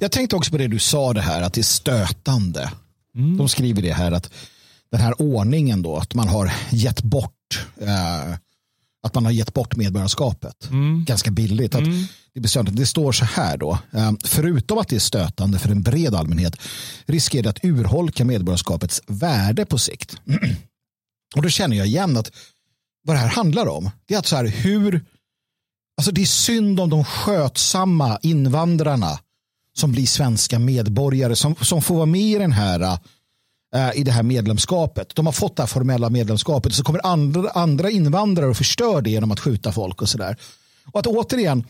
Jag 0.00 0.12
tänkte 0.12 0.36
också 0.36 0.50
på 0.50 0.58
det 0.58 0.66
du 0.66 0.78
sa 0.78 1.12
det 1.12 1.20
här 1.20 1.42
att 1.42 1.52
det 1.52 1.60
är 1.60 1.62
stötande. 1.62 2.70
Mm. 3.16 3.36
De 3.36 3.48
skriver 3.48 3.82
det 3.82 3.92
här 3.92 4.12
att 4.12 4.32
den 4.90 5.00
här 5.00 5.22
ordningen 5.22 5.82
då 5.82 5.96
att 5.96 6.14
man 6.14 6.28
har 6.28 6.52
gett 6.70 7.02
bort 7.02 7.66
eh, 7.80 8.34
att 9.02 9.14
man 9.14 9.24
har 9.24 9.32
gett 9.32 9.54
bort 9.54 9.76
medborgarskapet 9.76 10.68
ganska 11.06 11.30
billigt. 11.30 11.74
Att 11.74 11.82
mm. 12.36 12.64
det, 12.64 12.70
det 12.70 12.86
står 12.86 13.12
så 13.12 13.24
här 13.24 13.56
då, 13.56 13.78
ehm, 13.92 14.18
förutom 14.24 14.78
att 14.78 14.88
det 14.88 14.96
är 14.96 15.00
stötande 15.00 15.58
för 15.58 15.68
en 15.68 15.82
bred 15.82 16.14
allmänhet 16.14 16.56
riskerar 17.06 17.42
det 17.42 17.50
att 17.50 17.64
urholka 17.64 18.24
medborgarskapets 18.24 19.02
värde 19.06 19.66
på 19.66 19.78
sikt. 19.78 20.16
Och 21.36 21.42
då 21.42 21.48
känner 21.48 21.76
jag 21.76 21.86
igen 21.86 22.16
att 22.16 22.30
vad 23.04 23.16
det 23.16 23.20
här 23.20 23.28
handlar 23.28 23.66
om, 23.66 23.90
det 24.06 24.14
är 24.14 24.18
att 24.18 24.26
så 24.26 24.36
här 24.36 24.44
hur, 24.44 25.04
alltså 25.96 26.12
det 26.12 26.22
är 26.22 26.26
synd 26.26 26.80
om 26.80 26.90
de 26.90 27.04
skötsamma 27.04 28.18
invandrarna 28.22 29.18
som 29.76 29.92
blir 29.92 30.06
svenska 30.06 30.58
medborgare, 30.58 31.36
som, 31.36 31.54
som 31.54 31.82
får 31.82 31.94
vara 31.94 32.06
med 32.06 32.20
i 32.20 32.38
den 32.38 32.52
här 32.52 32.98
eh, 33.74 33.90
i 33.94 34.02
det 34.02 34.12
här 34.12 34.22
medlemskapet. 34.22 35.14
De 35.14 35.26
har 35.26 35.32
fått 35.32 35.56
det 35.56 35.62
här 35.62 35.66
formella 35.66 36.10
medlemskapet 36.10 36.74
så 36.74 36.84
kommer 36.84 37.06
andra, 37.06 37.50
andra 37.50 37.90
invandrare 37.90 38.50
och 38.50 38.56
förstör 38.56 39.02
det 39.02 39.10
genom 39.10 39.30
att 39.30 39.40
skjuta 39.40 39.72
folk 39.72 40.02
och 40.02 40.08
sådär. 40.08 40.36
Och 40.92 41.00
att 41.00 41.06
återigen, 41.06 41.64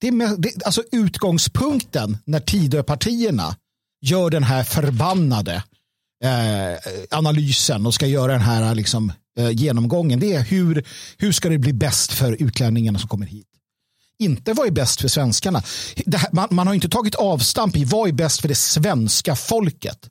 det 0.00 0.08
är 0.08 0.12
med, 0.12 0.34
det, 0.38 0.64
alltså 0.64 0.82
utgångspunkten 0.92 2.18
när 2.24 2.40
Tidöpartierna 2.40 3.56
gör 4.00 4.30
den 4.30 4.42
här 4.42 4.64
förbannade 4.64 5.62
eh, 6.24 6.78
analysen 7.10 7.86
och 7.86 7.94
ska 7.94 8.06
göra 8.06 8.32
den 8.32 8.40
här 8.40 8.74
liksom, 8.74 9.12
eh, 9.38 9.50
genomgången. 9.50 10.20
Det 10.20 10.32
är 10.32 10.40
hur, 10.40 10.86
hur 11.18 11.32
ska 11.32 11.48
det 11.48 11.58
bli 11.58 11.72
bäst 11.72 12.12
för 12.12 12.42
utlänningarna 12.42 12.98
som 12.98 13.08
kommer 13.08 13.26
hit. 13.26 13.46
Inte 14.18 14.52
vad 14.52 14.66
är 14.66 14.70
bäst 14.70 15.00
för 15.00 15.08
svenskarna. 15.08 15.62
Här, 16.12 16.28
man, 16.32 16.48
man, 16.50 16.66
har 16.66 16.74
inte 16.74 16.88
tagit 16.88 17.14
avstamp 17.14 17.76
i 17.76 17.84
vad 17.84 18.08
är 18.08 18.12
bäst 18.12 18.40
för 18.40 18.48
det 18.48 18.54
svenska 18.54 19.36
folket. 19.36 20.08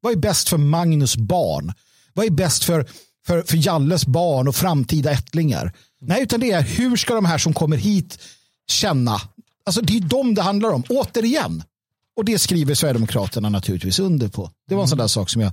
Vad 0.00 0.12
är 0.12 0.16
bäst 0.16 0.48
för 0.48 0.58
Magnus 0.58 1.16
barn? 1.16 1.72
Vad 2.14 2.26
är 2.26 2.30
bäst 2.30 2.64
för, 2.64 2.86
för, 3.26 3.42
för 3.42 3.66
Jalles 3.66 4.06
barn 4.06 4.48
och 4.48 4.56
framtida 4.56 5.10
ättlingar? 5.10 5.72
Nej, 6.00 6.22
utan 6.22 6.40
det 6.40 6.50
är 6.50 6.62
hur 6.62 6.96
ska 6.96 7.14
de 7.14 7.24
här 7.24 7.38
som 7.38 7.54
kommer 7.54 7.76
hit 7.76 8.18
känna? 8.70 9.20
Alltså 9.64 9.80
det 9.80 9.96
är 9.96 10.00
dem 10.00 10.34
det 10.34 10.42
handlar 10.42 10.70
om, 10.70 10.82
återigen. 10.88 11.62
Och 12.16 12.24
det 12.24 12.38
skriver 12.38 12.74
Sverigedemokraterna 12.74 13.48
naturligtvis 13.48 13.98
under 13.98 14.28
på. 14.28 14.50
Det 14.68 14.74
var 14.74 14.82
en 14.82 14.88
sån 14.88 14.98
där 14.98 15.06
sak 15.06 15.30
som 15.30 15.42
jag 15.42 15.52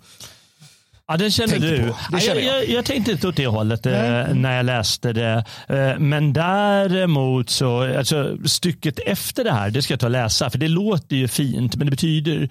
Ja, 1.10 1.18
den 1.18 1.32
känner 1.32 1.60
du. 1.60 1.94
Det 2.12 2.20
känner 2.20 2.42
jag. 2.42 2.58
Jag, 2.58 2.70
jag, 2.70 2.86
tänkte 2.86 3.12
inte 3.12 3.28
åt 3.28 3.36
det 3.36 3.48
hållet 3.48 3.86
eh, 3.86 3.94
när 4.34 4.58
jag 4.58 4.66
läste 4.66 5.14
det. 5.14 5.46
Eh, 5.68 6.00
men 6.00 6.34
däremot 6.34 7.50
så, 7.50 7.98
alltså, 7.98 8.38
stycket 8.46 9.00
efter 9.00 9.44
det 9.44 9.52
här, 9.52 9.70
det 9.70 9.82
ska 9.82 9.94
jag 9.94 10.00
ta 10.00 10.08
och 10.08 10.12
läsa, 10.12 10.50
för 10.50 10.58
det 10.58 10.68
låter 10.68 11.16
ju 11.16 11.28
fint, 11.28 11.76
men 11.76 11.88
det 11.88 11.92
betyder 11.92 12.50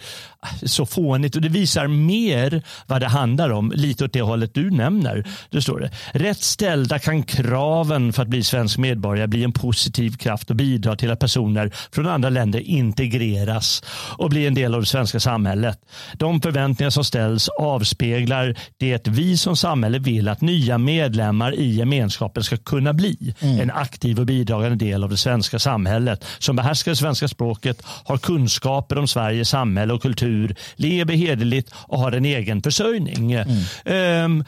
så 0.62 0.86
fånigt 0.86 1.36
och 1.36 1.42
det 1.42 1.48
visar 1.48 1.86
mer 1.86 2.62
vad 2.86 3.00
det 3.00 3.06
handlar 3.06 3.50
om, 3.50 3.72
lite 3.74 4.04
åt 4.04 4.12
det 4.12 4.22
hållet 4.22 4.54
du 4.54 4.70
nämner. 4.70 5.24
Det 5.50 5.62
står 5.62 5.80
det. 5.80 5.90
Rätt 6.18 6.42
ställda 6.42 6.98
kan 6.98 7.22
kraven 7.22 8.12
för 8.12 8.22
att 8.22 8.28
bli 8.28 8.42
svensk 8.42 8.78
medborgare 8.78 9.26
bli 9.26 9.44
en 9.44 9.52
positiv 9.52 10.16
kraft 10.16 10.50
och 10.50 10.56
bidra 10.56 10.96
till 10.96 11.10
att 11.10 11.18
personer 11.18 11.72
från 11.92 12.06
andra 12.06 12.30
länder 12.30 12.60
integreras 12.60 13.82
och 14.18 14.30
blir 14.30 14.46
en 14.46 14.54
del 14.54 14.74
av 14.74 14.80
det 14.80 14.86
svenska 14.86 15.20
samhället. 15.20 15.78
De 16.14 16.40
förväntningar 16.40 16.90
som 16.90 17.04
ställs 17.04 17.48
avspeglar 17.48 18.45
det 18.76 19.08
vi 19.08 19.36
som 19.36 19.56
samhälle 19.56 19.98
vill 19.98 20.28
att 20.28 20.40
nya 20.40 20.78
medlemmar 20.78 21.54
i 21.54 21.76
gemenskapen 21.76 22.42
ska 22.42 22.56
kunna 22.56 22.92
bli. 22.92 23.34
Mm. 23.40 23.60
En 23.60 23.70
aktiv 23.70 24.20
och 24.20 24.26
bidragande 24.26 24.84
del 24.84 25.04
av 25.04 25.10
det 25.10 25.16
svenska 25.16 25.58
samhället 25.58 26.24
som 26.38 26.56
behärskar 26.56 26.92
det 26.92 26.96
svenska 26.96 27.28
språket, 27.28 27.82
har 28.04 28.18
kunskaper 28.18 28.98
om 28.98 29.08
Sveriges 29.08 29.48
samhälle 29.48 29.92
och 29.92 30.02
kultur, 30.02 30.54
lever 30.76 31.14
hederligt 31.14 31.74
och 31.74 31.98
har 31.98 32.12
en 32.12 32.24
egen 32.24 32.62
försörjning. 32.62 33.32
Mm. 33.32 34.24
Um, 34.24 34.44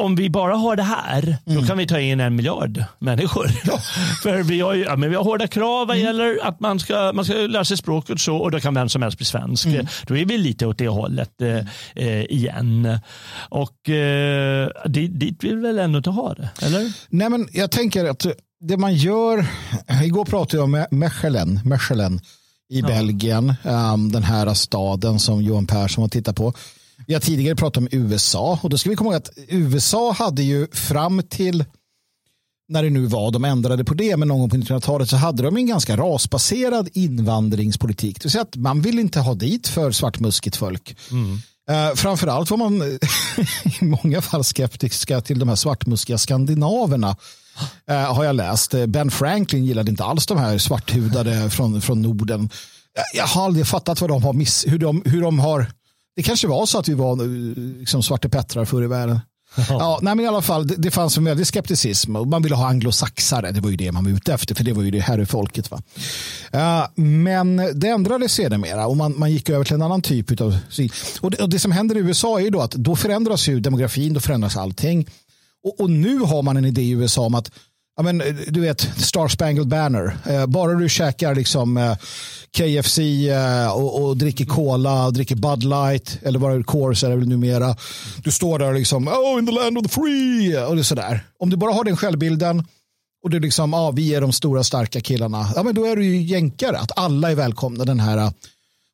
om 0.00 0.14
vi 0.14 0.30
bara 0.30 0.54
har 0.54 0.76
det 0.76 0.82
här, 0.82 1.36
mm. 1.46 1.60
då 1.60 1.66
kan 1.66 1.78
vi 1.78 1.86
ta 1.86 2.00
in 2.00 2.20
en 2.20 2.36
miljard 2.36 2.84
människor. 2.98 3.50
Ja. 3.64 3.78
För 4.22 4.42
vi 4.42 4.60
har, 4.60 4.74
ju, 4.74 4.84
ja, 4.84 4.96
men 4.96 5.10
vi 5.10 5.16
har 5.16 5.24
hårda 5.24 5.46
krav 5.46 5.86
vad 5.86 5.96
mm. 5.96 6.06
gäller 6.06 6.38
att 6.42 6.60
man 6.60 6.80
ska, 6.80 7.12
man 7.14 7.24
ska 7.24 7.34
lära 7.34 7.64
sig 7.64 7.76
språket 7.76 8.20
så 8.20 8.36
och 8.36 8.50
då 8.50 8.60
kan 8.60 8.74
vem 8.74 8.88
som 8.88 9.02
helst 9.02 9.18
bli 9.18 9.26
svensk. 9.26 9.66
Mm. 9.66 9.86
Då 10.06 10.16
är 10.16 10.24
vi 10.24 10.38
lite 10.38 10.66
åt 10.66 10.78
det 10.78 10.88
hållet 10.88 11.42
eh, 11.42 11.58
eh, 11.94 12.24
igen. 12.24 12.98
Och 13.48 13.88
eh, 13.88 14.68
dit, 14.86 15.20
dit 15.20 15.44
vill 15.44 15.56
vi 15.56 15.62
väl 15.62 15.78
ändå 15.78 15.96
inte 15.96 16.10
ha 16.10 16.34
det, 16.34 16.50
eller? 16.62 16.92
Nej, 17.08 17.30
men 17.30 17.48
jag 17.52 17.70
tänker 17.70 18.04
att 18.04 18.26
det 18.60 18.76
man 18.76 18.94
gör, 18.94 19.46
igår 20.04 20.24
pratade 20.24 20.56
jag 20.56 20.64
om 20.64 20.86
Mechelen, 20.90 21.60
Mechelen 21.64 22.20
i 22.70 22.80
ja. 22.80 22.86
Belgien, 22.86 23.54
um, 23.62 24.12
den 24.12 24.22
här 24.22 24.54
staden 24.54 25.18
som 25.18 25.42
Johan 25.42 25.66
Persson 25.66 26.02
har 26.02 26.08
tittat 26.08 26.36
på. 26.36 26.52
Vi 27.06 27.14
har 27.14 27.20
tidigare 27.20 27.56
pratat 27.56 27.76
om 27.76 27.88
USA 27.90 28.58
och 28.62 28.70
då 28.70 28.78
ska 28.78 28.90
vi 28.90 28.96
komma 28.96 29.10
ihåg 29.10 29.16
att 29.16 29.30
USA 29.48 30.12
hade 30.12 30.42
ju 30.42 30.66
fram 30.66 31.22
till 31.22 31.64
när 32.70 32.82
det 32.82 32.90
nu 32.90 33.06
var, 33.06 33.30
de 33.30 33.44
ändrade 33.44 33.84
på 33.84 33.94
det, 33.94 34.16
men 34.16 34.28
någon 34.28 34.38
gång 34.38 34.50
på 34.50 34.56
1900-talet 34.56 35.08
så 35.08 35.16
hade 35.16 35.42
de 35.42 35.56
en 35.56 35.66
ganska 35.66 35.96
rasbaserad 35.96 36.88
invandringspolitik. 36.92 38.16
Det 38.16 38.24
vill 38.24 38.30
säga 38.30 38.42
att 38.42 38.56
man 38.56 38.80
vill 38.80 38.98
inte 38.98 39.20
ha 39.20 39.34
dit 39.34 39.68
för 39.68 39.90
svartmuskigt 39.90 40.56
folk. 40.56 40.96
Mm. 41.10 41.32
Uh, 41.70 41.94
framförallt 41.94 42.50
var 42.50 42.56
man 42.56 42.82
i 43.80 43.84
många 43.84 44.22
fall 44.22 44.44
skeptiska 44.44 45.20
till 45.20 45.38
de 45.38 45.48
här 45.48 45.56
svartmuskiga 45.56 46.18
skandinaverna. 46.18 47.16
Uh, 47.90 47.96
har 47.96 48.24
jag 48.24 48.36
läst. 48.36 48.74
Ben 48.86 49.10
Franklin 49.10 49.64
gillade 49.64 49.90
inte 49.90 50.04
alls 50.04 50.26
de 50.26 50.38
här 50.38 50.58
svarthudade 50.58 51.50
från, 51.50 51.80
från 51.80 52.02
Norden. 52.02 52.50
Jag 53.14 53.26
har 53.26 53.44
aldrig 53.44 53.66
fattat 53.66 54.00
vad 54.00 54.10
de 54.10 54.22
har 54.22 54.32
miss, 54.32 54.64
hur, 54.68 54.78
de, 54.78 55.02
hur 55.04 55.22
de 55.22 55.38
har 55.38 55.66
det 56.16 56.22
kanske 56.22 56.48
var 56.48 56.66
så 56.66 56.78
att 56.78 56.88
vi 56.88 56.94
var 56.94 57.16
liksom 57.78 58.02
Svarte 58.02 58.28
Pettrar 58.28 58.64
förr 58.64 58.84
i 58.84 58.86
världen. 58.86 59.20
Ja, 59.68 59.98
nej, 60.02 60.14
men 60.14 60.24
i 60.24 60.28
alla 60.28 60.42
fall, 60.42 60.66
det, 60.66 60.74
det 60.76 60.90
fanns 60.90 61.16
en 61.16 61.24
väldig 61.24 61.46
skepticism 61.46 62.16
och 62.16 62.26
man 62.26 62.42
ville 62.42 62.54
ha 62.54 62.68
anglosaxare. 62.68 63.50
Det 63.50 63.60
var 63.60 63.70
ju 63.70 63.76
det 63.76 63.92
man 63.92 64.04
var 64.04 64.10
ute 64.10 64.34
efter, 64.34 64.54
för 64.54 64.64
det 64.64 64.72
var 64.72 64.82
ju 64.82 64.90
det 64.90 65.00
här 65.00 65.24
folket. 65.24 65.70
Va? 65.70 65.82
Uh, 66.54 67.04
men 67.04 67.56
det 67.74 67.88
ändrades 67.88 68.32
sedermera 68.32 68.86
och 68.86 68.96
man, 68.96 69.18
man 69.18 69.32
gick 69.32 69.50
över 69.50 69.64
till 69.64 69.74
en 69.74 69.82
annan 69.82 70.02
typ 70.02 70.40
av... 70.40 70.58
Och 71.20 71.30
det, 71.30 71.42
och 71.42 71.48
det 71.48 71.58
som 71.58 71.72
händer 71.72 71.96
i 71.96 71.98
USA 71.98 72.38
är 72.38 72.44
ju 72.44 72.50
då 72.50 72.60
att 72.60 72.70
då 72.70 72.96
förändras 72.96 73.48
ju 73.48 73.60
demografin, 73.60 74.14
då 74.14 74.20
förändras 74.20 74.56
allting. 74.56 75.06
Och, 75.64 75.80
och 75.80 75.90
nu 75.90 76.18
har 76.18 76.42
man 76.42 76.56
en 76.56 76.64
idé 76.64 76.82
i 76.82 76.90
USA 76.90 77.22
om 77.22 77.34
att 77.34 77.50
ja, 78.00 78.04
men, 78.04 78.20
eh, 78.20 78.34
du 78.48 78.60
vet, 78.60 78.80
Star 78.80 79.28
Spangled 79.28 79.68
Banner. 79.68 80.16
Eh, 80.26 80.46
bara 80.46 80.74
du 80.74 80.88
käkar 80.88 81.34
liksom, 81.34 81.76
eh, 81.76 81.96
KFC 82.56 82.98
eh, 83.28 83.72
och, 83.72 84.02
och, 84.02 84.16
dricker 84.16 84.44
cola 84.44 85.06
och 85.06 85.12
dricker 85.12 85.36
Bud 85.36 85.64
Light 85.64 86.18
eller 86.22 86.38
vad 86.38 86.58
det 86.58 86.62
Coors 86.62 87.04
är 87.04 87.10
det 87.10 87.16
väl 87.16 87.28
numera. 87.28 87.76
Du 88.24 88.30
står 88.30 88.58
där 88.58 88.72
liksom, 88.72 89.08
oh 89.08 89.38
in 89.38 89.46
the 89.46 89.52
land 89.52 89.78
of 89.78 89.86
the 89.86 89.88
free 89.88 90.58
och 90.58 90.74
det 90.74 90.82
är 90.82 90.84
sådär. 90.84 91.24
Om 91.38 91.50
du 91.50 91.56
bara 91.56 91.72
har 91.72 91.84
den 91.84 91.96
självbilden 91.96 92.64
och 93.24 93.30
du 93.30 93.40
liksom, 93.40 93.74
ah, 93.74 93.90
vi 93.90 94.14
är 94.14 94.20
de 94.20 94.32
stora 94.32 94.64
starka 94.64 95.00
killarna, 95.00 95.48
ja, 95.56 95.62
men 95.62 95.74
då 95.74 95.84
är 95.84 95.96
du 95.96 96.04
ju 96.04 96.22
jänkare. 96.22 96.78
Att 96.78 96.98
alla 96.98 97.30
är 97.30 97.34
välkomna 97.34 97.84
den 97.84 98.00
här. 98.00 98.18
Eh. 98.18 98.30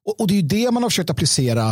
Och, 0.07 0.21
och 0.21 0.29
det 0.29 0.35
är 0.35 0.37
ju 0.37 0.43
det 0.43 0.71
man 0.71 0.83
har 0.83 0.91
försökt 0.91 1.11
applicera 1.11 1.69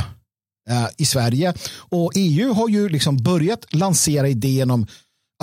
eh, 0.71 0.87
i 0.97 1.05
Sverige. 1.05 1.55
Och 1.77 2.13
EU 2.15 2.53
har 2.53 2.69
ju 2.69 2.89
liksom 2.89 3.17
börjat 3.17 3.75
lansera 3.75 4.29
idén 4.29 4.71
om 4.71 4.87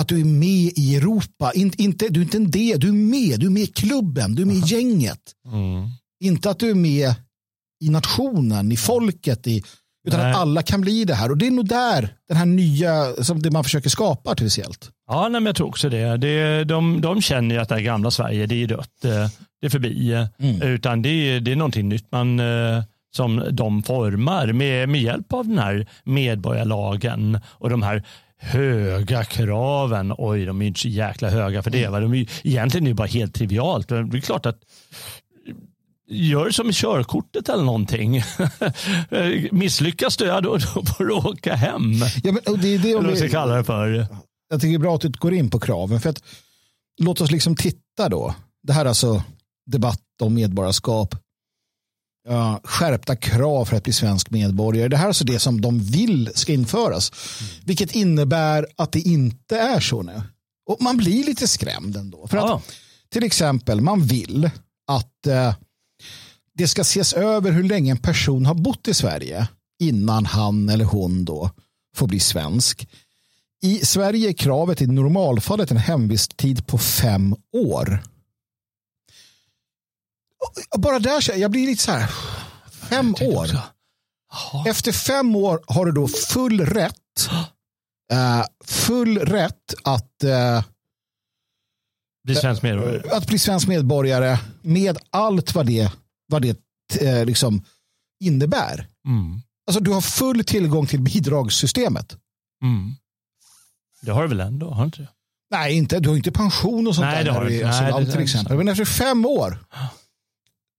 att 0.02 0.08
du 0.08 0.20
är 0.20 0.24
med 0.24 0.72
i 0.76 0.96
Europa. 0.96 1.52
In, 1.54 1.72
inte, 1.78 2.08
du 2.08 2.20
är 2.20 2.24
inte 2.24 2.36
en 2.36 2.50
del, 2.50 2.80
du 2.80 2.88
är 2.88 2.92
med. 2.92 3.40
Du 3.40 3.46
är 3.46 3.50
med 3.50 3.62
i 3.62 3.66
klubben, 3.66 4.34
du 4.34 4.42
är 4.42 4.46
med 4.46 4.56
i 4.56 4.62
gänget. 4.64 5.20
Mm. 5.46 5.88
Inte 6.24 6.50
att 6.50 6.58
du 6.58 6.70
är 6.70 6.74
med 6.74 7.14
i 7.84 7.90
nationen, 7.90 8.72
i 8.72 8.76
folket, 8.76 9.46
i, 9.46 9.62
utan 10.08 10.20
nej. 10.20 10.30
att 10.30 10.36
alla 10.36 10.62
kan 10.62 10.80
bli 10.80 11.04
det 11.04 11.14
här. 11.14 11.30
Och 11.30 11.38
det 11.38 11.46
är 11.46 11.50
nog 11.50 11.68
där 11.68 12.14
den 12.28 12.36
här 12.36 12.46
nya, 12.46 13.14
som 13.24 13.42
det 13.42 13.50
man 13.50 13.64
försöker 13.64 13.90
skapa 13.90 14.30
artificiellt. 14.30 14.90
Ja, 15.08 15.22
nej, 15.22 15.40
men 15.40 15.46
jag 15.46 15.56
tror 15.56 15.68
också 15.68 15.88
det. 15.88 16.16
det 16.16 16.64
de, 16.64 17.00
de 17.00 17.22
känner 17.22 17.54
ju 17.54 17.60
att 17.60 17.68
det 17.68 17.74
här 17.74 17.82
gamla 17.82 18.10
Sverige, 18.10 18.46
det 18.46 18.62
är 18.62 18.66
dött. 18.66 19.02
Det 19.60 19.66
är 19.66 19.70
förbi. 19.70 20.26
Mm. 20.38 20.62
Utan 20.62 21.02
det 21.02 21.08
är, 21.08 21.40
det 21.40 21.52
är 21.52 21.56
någonting 21.56 21.88
nytt 21.88 22.12
man, 22.12 22.40
eh, 22.40 22.82
som 23.16 23.48
de 23.50 23.82
formar 23.82 24.52
med, 24.52 24.88
med 24.88 25.02
hjälp 25.02 25.32
av 25.32 25.48
den 25.48 25.58
här 25.58 25.86
medborgarlagen 26.04 27.40
och 27.46 27.70
de 27.70 27.82
här 27.82 28.04
höga 28.42 29.24
kraven. 29.24 30.14
Oj, 30.18 30.44
de 30.44 30.62
är 30.62 30.66
inte 30.66 30.80
så 30.80 30.88
jäkla 30.88 31.30
höga 31.30 31.62
för 31.62 31.70
det. 31.70 31.88
Va? 31.88 32.00
De 32.00 32.14
är, 32.14 32.28
egentligen 32.42 32.86
är 32.86 32.90
det 32.90 32.94
bara 32.94 33.06
helt 33.06 33.34
trivialt. 33.34 33.88
Det 33.88 33.96
är 33.96 34.20
klart 34.20 34.46
att 34.46 34.58
Gör 36.08 36.50
som 36.50 36.70
i 36.70 36.72
körkortet 36.72 37.48
eller 37.48 37.64
någonting. 37.64 38.22
Misslyckas 39.50 40.16
du, 40.16 40.24
ja, 40.24 40.40
då, 40.40 40.56
då 40.56 40.82
får 40.84 41.04
du 41.04 41.12
åka 41.12 41.54
hem. 41.54 41.92
Ja, 42.24 42.32
men, 42.32 42.60
det 42.60 42.74
är 42.74 42.78
det 42.78 42.90
eller 42.90 43.08
vad 43.08 43.18
ska 43.18 43.28
kalla 43.28 43.56
det 43.56 43.64
för. 43.64 44.06
Jag 44.50 44.60
tycker 44.60 44.70
det 44.70 44.76
är 44.76 44.78
bra 44.78 44.94
att 44.94 45.00
du 45.00 45.10
går 45.10 45.34
in 45.34 45.50
på 45.50 45.60
kraven. 45.60 46.00
För 46.00 46.10
att, 46.10 46.24
låt 47.02 47.20
oss 47.20 47.30
liksom 47.30 47.56
titta 47.56 48.08
då. 48.08 48.34
Det 48.62 48.72
här 48.72 48.84
är 48.84 48.88
alltså 48.88 49.22
debatt 49.66 50.00
om 50.22 50.34
medborgarskap 50.34 51.14
uh, 52.30 52.58
skärpta 52.64 53.16
krav 53.16 53.64
för 53.64 53.76
att 53.76 53.84
bli 53.84 53.92
svensk 53.92 54.30
medborgare. 54.30 54.88
Det 54.88 54.96
här 54.96 55.04
är 55.04 55.08
alltså 55.08 55.24
det 55.24 55.38
som 55.38 55.60
de 55.60 55.80
vill 55.80 56.30
ska 56.34 56.52
införas. 56.52 57.12
Mm. 57.40 57.52
Vilket 57.64 57.94
innebär 57.94 58.66
att 58.76 58.92
det 58.92 59.00
inte 59.00 59.58
är 59.58 59.80
så 59.80 60.02
nu. 60.02 60.22
Och 60.70 60.82
man 60.82 60.96
blir 60.96 61.24
lite 61.24 61.48
skrämd 61.48 61.96
ändå. 61.96 62.26
För 62.26 62.36
att, 62.36 62.62
Till 63.12 63.24
exempel, 63.24 63.80
man 63.80 64.02
vill 64.02 64.50
att 64.86 65.26
uh, 65.26 65.54
det 66.54 66.68
ska 66.68 66.82
ses 66.82 67.12
över 67.12 67.50
hur 67.52 67.62
länge 67.62 67.90
en 67.90 67.98
person 67.98 68.46
har 68.46 68.54
bott 68.54 68.88
i 68.88 68.94
Sverige 68.94 69.46
innan 69.80 70.26
han 70.26 70.68
eller 70.68 70.84
hon 70.84 71.24
då 71.24 71.50
får 71.96 72.06
bli 72.06 72.20
svensk. 72.20 72.88
I 73.62 73.86
Sverige 73.86 74.28
är 74.28 74.32
kravet 74.32 74.82
i 74.82 74.86
normalfallet 74.86 75.70
en 75.70 75.76
hemvisttid 75.76 76.66
på 76.66 76.78
fem 76.78 77.36
år 77.52 78.02
bara 80.78 80.98
där, 80.98 81.38
jag 81.38 81.50
blir 81.50 81.66
lite 81.66 81.82
så 81.82 81.92
här, 81.92 82.10
fem 82.70 83.14
år. 83.20 83.48
Efter 84.66 84.92
fem 84.92 85.36
år 85.36 85.62
har 85.66 85.86
du 85.86 85.92
då 85.92 86.08
full 86.08 86.60
rätt, 86.60 87.28
uh, 88.12 88.44
full 88.64 89.18
rätt 89.18 89.74
att 89.84 90.24
uh, 90.24 90.64
bli 92.24 92.34
svensk 92.34 92.62
medborgare. 92.62 93.16
Att 93.16 93.26
bli 93.26 93.38
svensk 93.38 93.68
medborgare 93.68 94.38
med 94.62 94.98
allt 95.10 95.54
vad 95.54 95.66
det, 95.66 95.92
vad 96.28 96.42
det 96.42 96.58
liksom 97.24 97.64
innebär. 98.20 98.88
Mm. 99.06 99.42
Alltså 99.66 99.82
du 99.82 99.90
har 99.90 100.00
full 100.00 100.44
tillgång 100.44 100.86
till 100.86 101.00
bidragssystemet. 101.00 102.16
Mm. 102.62 102.94
Det 104.02 104.10
har 104.10 104.22
du 104.22 104.28
väl 104.28 104.40
ändå? 104.40 104.70
Har 104.70 104.84
inte 104.84 105.08
Nej, 105.52 105.74
inte, 105.76 106.00
du 106.00 106.08
har 106.08 106.16
inte 106.16 106.32
pension 106.32 106.86
och 106.86 106.94
sånt 106.94 107.06
Nej, 107.06 107.24
där. 107.24 107.24
Det 107.24 107.38
har 107.38 107.44
du. 107.44 107.62
Alltså, 107.62 107.82
Nej, 107.82 108.04
det, 108.04 108.12
till 108.12 108.20
exempel. 108.20 108.56
Men 108.56 108.68
efter 108.68 108.84
fem 108.84 109.26
år 109.26 109.58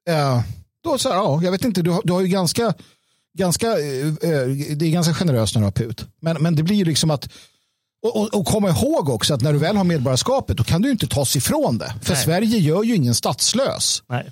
Eh, 0.09 0.41
då 0.83 0.97
så 0.97 1.09
här, 1.09 1.15
ja, 1.15 1.39
jag 1.43 1.51
vet 1.51 1.65
inte, 1.65 1.81
du 1.81 1.89
har, 1.91 2.01
du 2.03 2.13
har 2.13 2.21
ju 2.21 2.27
ganska, 2.27 2.73
ganska, 3.37 3.67
eh, 3.67 4.07
eh, 4.07 4.47
det 4.75 4.85
är 4.85 4.91
ganska 4.91 5.13
generöst 5.13 5.55
när 5.55 5.61
du 5.61 5.65
har 5.65 5.71
PUT. 5.71 6.05
Men, 6.21 6.37
men 6.43 6.55
det 6.55 6.63
blir 6.63 6.75
ju 6.75 6.85
liksom 6.85 7.11
att 7.11 7.29
Och, 8.05 8.15
och, 8.21 8.33
och 8.33 8.45
komma 8.45 8.69
ihåg 8.69 9.09
också 9.09 9.33
att 9.33 9.41
när 9.41 9.53
du 9.53 9.59
väl 9.59 9.77
har 9.77 9.83
medborgarskapet 9.83 10.57
då 10.57 10.63
kan 10.63 10.81
du 10.81 10.91
inte 10.91 11.07
tas 11.07 11.35
ifrån 11.35 11.77
det. 11.77 11.93
För 12.01 12.13
Nej. 12.13 12.23
Sverige 12.23 12.57
gör 12.57 12.83
ju 12.83 12.95
ingen 12.95 13.15
statslös. 13.15 14.03
Nej. 14.09 14.31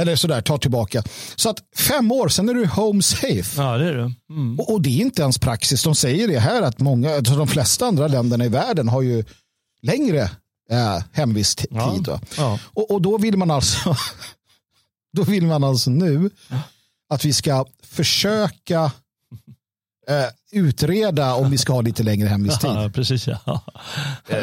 Eller 0.00 0.16
sådär, 0.16 0.40
tar 0.42 0.58
tillbaka. 0.58 1.02
Så 1.36 1.50
att 1.50 1.58
fem 1.76 2.12
år, 2.12 2.28
sen 2.28 2.48
är 2.48 2.54
du 2.54 2.66
home 2.66 3.02
safe. 3.02 3.62
Ja, 3.62 3.78
det 3.78 3.88
är 3.88 3.94
det. 3.94 4.12
Mm. 4.30 4.60
Och, 4.60 4.72
och 4.72 4.82
det 4.82 4.90
är 4.90 5.00
inte 5.00 5.22
ens 5.22 5.38
praxis. 5.38 5.82
De 5.82 5.94
säger 5.94 6.28
det 6.28 6.38
här 6.38 6.62
att 6.62 6.78
många, 6.78 7.14
alltså 7.14 7.36
de 7.36 7.48
flesta 7.48 7.86
andra 7.86 8.08
länderna 8.08 8.44
i 8.44 8.48
världen 8.48 8.88
har 8.88 9.02
ju 9.02 9.24
längre 9.82 10.22
eh, 10.70 11.02
hemvisttid. 11.12 11.68
Ja. 11.70 12.20
Ja. 12.36 12.58
Och, 12.64 12.90
och 12.90 13.02
då 13.02 13.18
vill 13.18 13.36
man 13.36 13.50
alltså 13.50 13.96
då 15.16 15.22
vill 15.22 15.46
man 15.46 15.64
alltså 15.64 15.90
nu 15.90 16.30
att 17.12 17.24
vi 17.24 17.32
ska 17.32 17.66
försöka 17.82 18.92
eh, 20.08 20.24
utreda 20.52 21.34
om 21.34 21.50
vi 21.50 21.58
ska 21.58 21.72
ha 21.72 21.80
lite 21.80 22.02
längre 22.02 22.28
hemvisttid. 22.28 22.70
Ja, 22.74 22.90
precis. 22.94 23.26
Ja. 23.26 23.62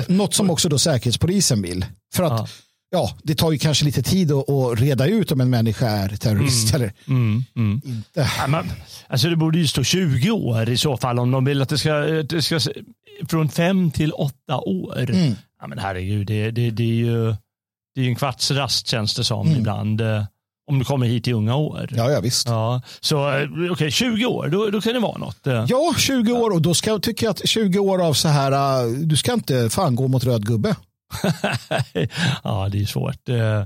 Något 0.07 0.33
som 0.33 0.50
också 0.50 0.69
då 0.69 0.79
Säkerhetspolisen 0.79 1.62
vill. 1.62 1.86
För 2.13 2.24
att 2.24 2.31
Ja. 2.31 2.47
ja. 2.89 3.17
det 3.24 3.36
tar 3.36 3.51
ju 3.51 3.57
kanske 3.57 3.86
lite 3.86 4.03
tid 4.03 4.31
att, 4.31 4.50
att 4.50 4.79
reda 4.79 5.05
ut 5.07 5.31
om 5.31 5.41
en 5.41 5.50
människa 5.50 5.88
är 5.88 6.09
terrorist 6.15 6.74
eller 6.74 6.93
Mm, 7.07 7.43
mm. 7.55 7.81
inte. 7.86 8.29
Ja, 8.38 8.47
men, 8.47 8.71
alltså 9.07 9.29
det 9.29 9.36
borde 9.36 9.57
ju 9.57 9.67
stå 9.67 9.83
20 9.83 10.31
år 10.31 10.69
i 10.69 10.77
så 10.77 10.97
fall 10.97 11.19
om 11.19 11.31
de 11.31 11.45
vill 11.45 11.62
att 11.62 11.69
det 11.69 11.77
ska, 11.77 11.93
det 12.00 12.41
ska 12.41 12.59
från 13.29 13.50
5 13.50 13.91
till 13.91 14.12
8 14.12 14.33
år. 14.57 15.09
Mm. 15.09 15.36
Ja, 15.62 15.67
men 15.67 15.79
herregud, 15.79 16.27
det, 16.27 16.51
det, 16.51 16.69
det 16.71 16.83
är 16.83 16.88
ju 16.95 17.36
det 17.95 18.01
är 18.01 18.05
en 18.07 18.15
kvarts 18.15 18.51
rast 18.51 18.88
känns 18.88 19.15
det 19.15 19.24
som 19.24 19.47
Mm. 19.47 19.59
ibland. 19.59 20.01
Eh, 20.67 20.74
Om 20.74 20.79
du 20.79 20.86
kommer 20.86 21.05
hit 21.05 21.27
i 21.27 21.33
unga 21.33 21.55
år. 21.55 21.89
Ja, 21.91 22.12
ja 22.12 22.19
visst. 22.19 22.47
Ja, 22.47 22.81
så 23.00 23.29
eh, 23.38 23.47
okej, 23.71 23.91
20 23.91 24.25
år, 24.25 24.47
då, 24.47 24.69
då 24.69 24.81
kan 24.81 24.93
det 24.93 25.00
vara 25.00 25.17
något. 25.17 25.47
eh. 25.47 25.65
Ja, 25.67 25.93
20 25.97 26.31
år 26.33 26.51
och 26.53 26.62
då 26.62 26.74
ska 26.74 26.89
jag 26.89 27.03
tycka 27.03 27.29
att 27.29 27.47
20 27.47 27.79
år 27.79 28.05
av 28.05 28.13
så 28.13 28.27
här, 28.27 28.83
uh, 28.86 28.91
du 28.97 29.15
ska 29.17 29.33
inte 29.33 29.69
fan 29.69 29.95
gå 29.95 30.07
mot 30.07 30.24
röd 30.24 30.45
gubbe. 30.45 30.75
ja, 32.43 32.69
det 32.71 32.81
är 32.81 32.86
svårt. 32.86 33.29
Eh, 33.29 33.63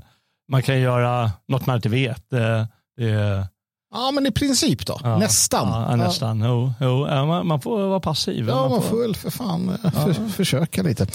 Man 0.52 0.62
kan 0.64 0.80
göra 0.80 1.32
något 1.48 1.66
man 1.66 1.76
inte 1.76 1.90
vet. 1.90 2.34
eh, 2.34 2.66
Det, 2.98 3.48
Ja, 3.94 4.12
men 4.12 4.26
i 4.26 4.32
princip 4.32 4.86
då. 4.86 5.00
ja, 5.04 5.18
Nästan. 5.18 5.68
Ja, 5.90 5.96
nästan. 5.96 6.42
Jo, 6.46 6.74
jo, 6.82 7.08
ja, 7.08 7.26
man, 7.26 7.48
man 7.48 7.62
får 7.62 7.88
vara 7.88 8.00
passiv. 8.00 8.46
Ja, 8.50 8.70
man 8.70 8.82
får 8.82 9.02
väl 9.02 9.16
för 9.16 9.30
fan 9.30 9.78
eh, 9.84 9.92
för, 9.92 10.14
försöka 10.30 10.84
lite. 10.84 11.08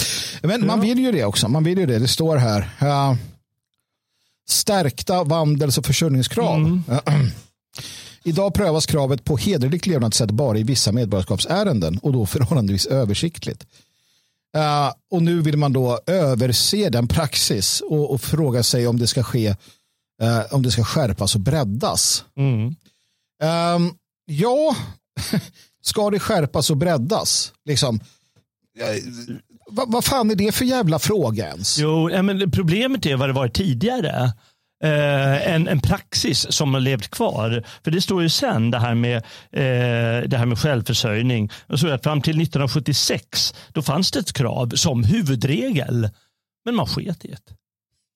Men 0.43 0.67
man 0.67 0.81
vill 0.81 0.99
ju 0.99 1.13
det 1.13 1.25
också. 1.25 1.49
Man 1.49 1.65
vill 1.65 1.79
ju 1.79 1.87
det. 1.87 1.99
Det 1.99 2.09
står 2.09 2.37
här. 2.37 2.69
Eh, 4.49 4.53
stärkta 4.53 5.25
vandels 5.25 5.79
och 5.79 5.87
försörjningskrav. 5.87 6.57
Mm. 6.57 6.83
Idag 8.25 8.55
prövas 8.55 8.87
kravet 8.87 9.25
på 9.25 9.37
hederligt 9.37 9.87
levnadssätt 9.87 10.31
bara 10.31 10.59
i 10.59 10.63
vissa 10.63 10.93
medborgarskapsärenden 10.93 11.99
och 11.99 12.13
då 12.13 12.27
förhållandevis 12.27 12.87
översiktligt. 12.87 13.67
Eh, 14.57 14.93
och 15.11 15.23
nu 15.23 15.41
vill 15.43 15.57
man 15.57 15.73
då 15.73 16.01
överse 16.07 16.89
den 16.89 17.09
praxis 17.09 17.81
och, 17.81 18.13
och 18.13 18.21
fråga 18.21 18.63
sig 18.63 18.87
om 18.87 18.99
det 18.99 19.07
ska 19.07 19.23
ske 19.23 19.47
eh, 20.23 20.41
om 20.51 20.63
det 20.63 20.71
ska 20.71 20.85
skärpas 20.85 21.35
och 21.35 21.41
breddas. 21.41 22.25
Mm. 22.37 22.75
Ehm, 23.43 23.95
ja, 24.25 24.77
ska 25.83 26.11
det 26.11 26.21
skärpas 26.21 26.71
och 26.71 26.77
breddas? 26.77 27.53
Liksom, 27.65 28.01
eh, 29.69 29.85
vad, 29.87 30.05
fan 30.05 30.31
är 30.31 30.35
det 30.35 30.53
för 30.53 30.65
jävla 30.65 30.99
fråga 30.99 31.47
ens? 31.47 31.79
Jo, 31.79 32.23
men 32.23 32.51
problemet 32.51 33.07
är 33.07 33.17
vad 33.17 33.29
det 33.29 33.33
var 33.33 33.49
tidigare. 33.49 34.33
Eh, 34.85 35.55
en, 35.55 35.69
en 35.69 35.81
praxis 35.81 36.47
som 36.53 36.75
har 36.75 36.81
levt 36.81 37.09
kvar. 37.09 37.65
För 37.85 37.91
det 37.91 38.01
står 38.01 38.23
ju 38.23 38.29
sen 38.29 38.71
det 38.71 38.79
här 38.79 38.95
med, 38.95 39.17
eh, 39.53 40.29
det 40.29 40.37
här 40.37 40.47
med 40.47 40.59
självförsörjning. 40.59 41.51
Så 41.75 41.89
att 41.89 42.03
fram 42.03 42.23
till 42.23 42.41
1976 42.41 43.55
då 43.73 43.83
fanns 43.83 44.11
det 44.11 44.19
ett 44.19 44.33
krav 44.33 44.69
som 44.69 45.05
huvudregel. 45.05 46.09
Men 46.65 46.75
man 46.75 46.87
sket 46.87 47.25
i 47.25 47.29
det. 47.29 47.39